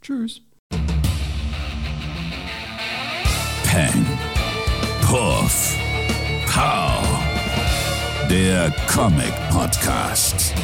[0.00, 0.40] Tschüss.
[3.62, 4.04] Peng.
[5.06, 5.78] Puff.
[6.52, 7.21] Pow.
[8.32, 10.54] Der Comic Podcast.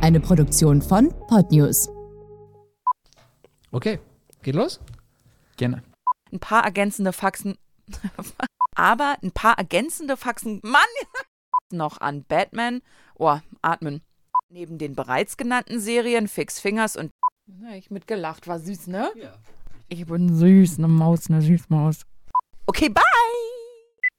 [0.00, 1.88] Eine Produktion von Podnews.
[3.70, 4.00] Okay,
[4.42, 4.80] geht los?
[5.58, 5.84] Gerne.
[6.32, 7.56] Ein paar ergänzende Faxen.
[8.74, 10.58] Aber ein paar ergänzende Faxen.
[10.64, 10.82] Mann!
[11.70, 12.82] noch an Batman.
[13.16, 14.02] Oh, atmen.
[14.48, 17.12] Neben den bereits genannten Serien Fix Fingers und.
[17.46, 19.12] Na, ich mitgelacht, war süß, ne?
[19.14, 19.34] Ja.
[19.88, 22.00] Ich bin süß, eine Maus, eine Süßmaus.
[22.66, 23.53] Okay, bye!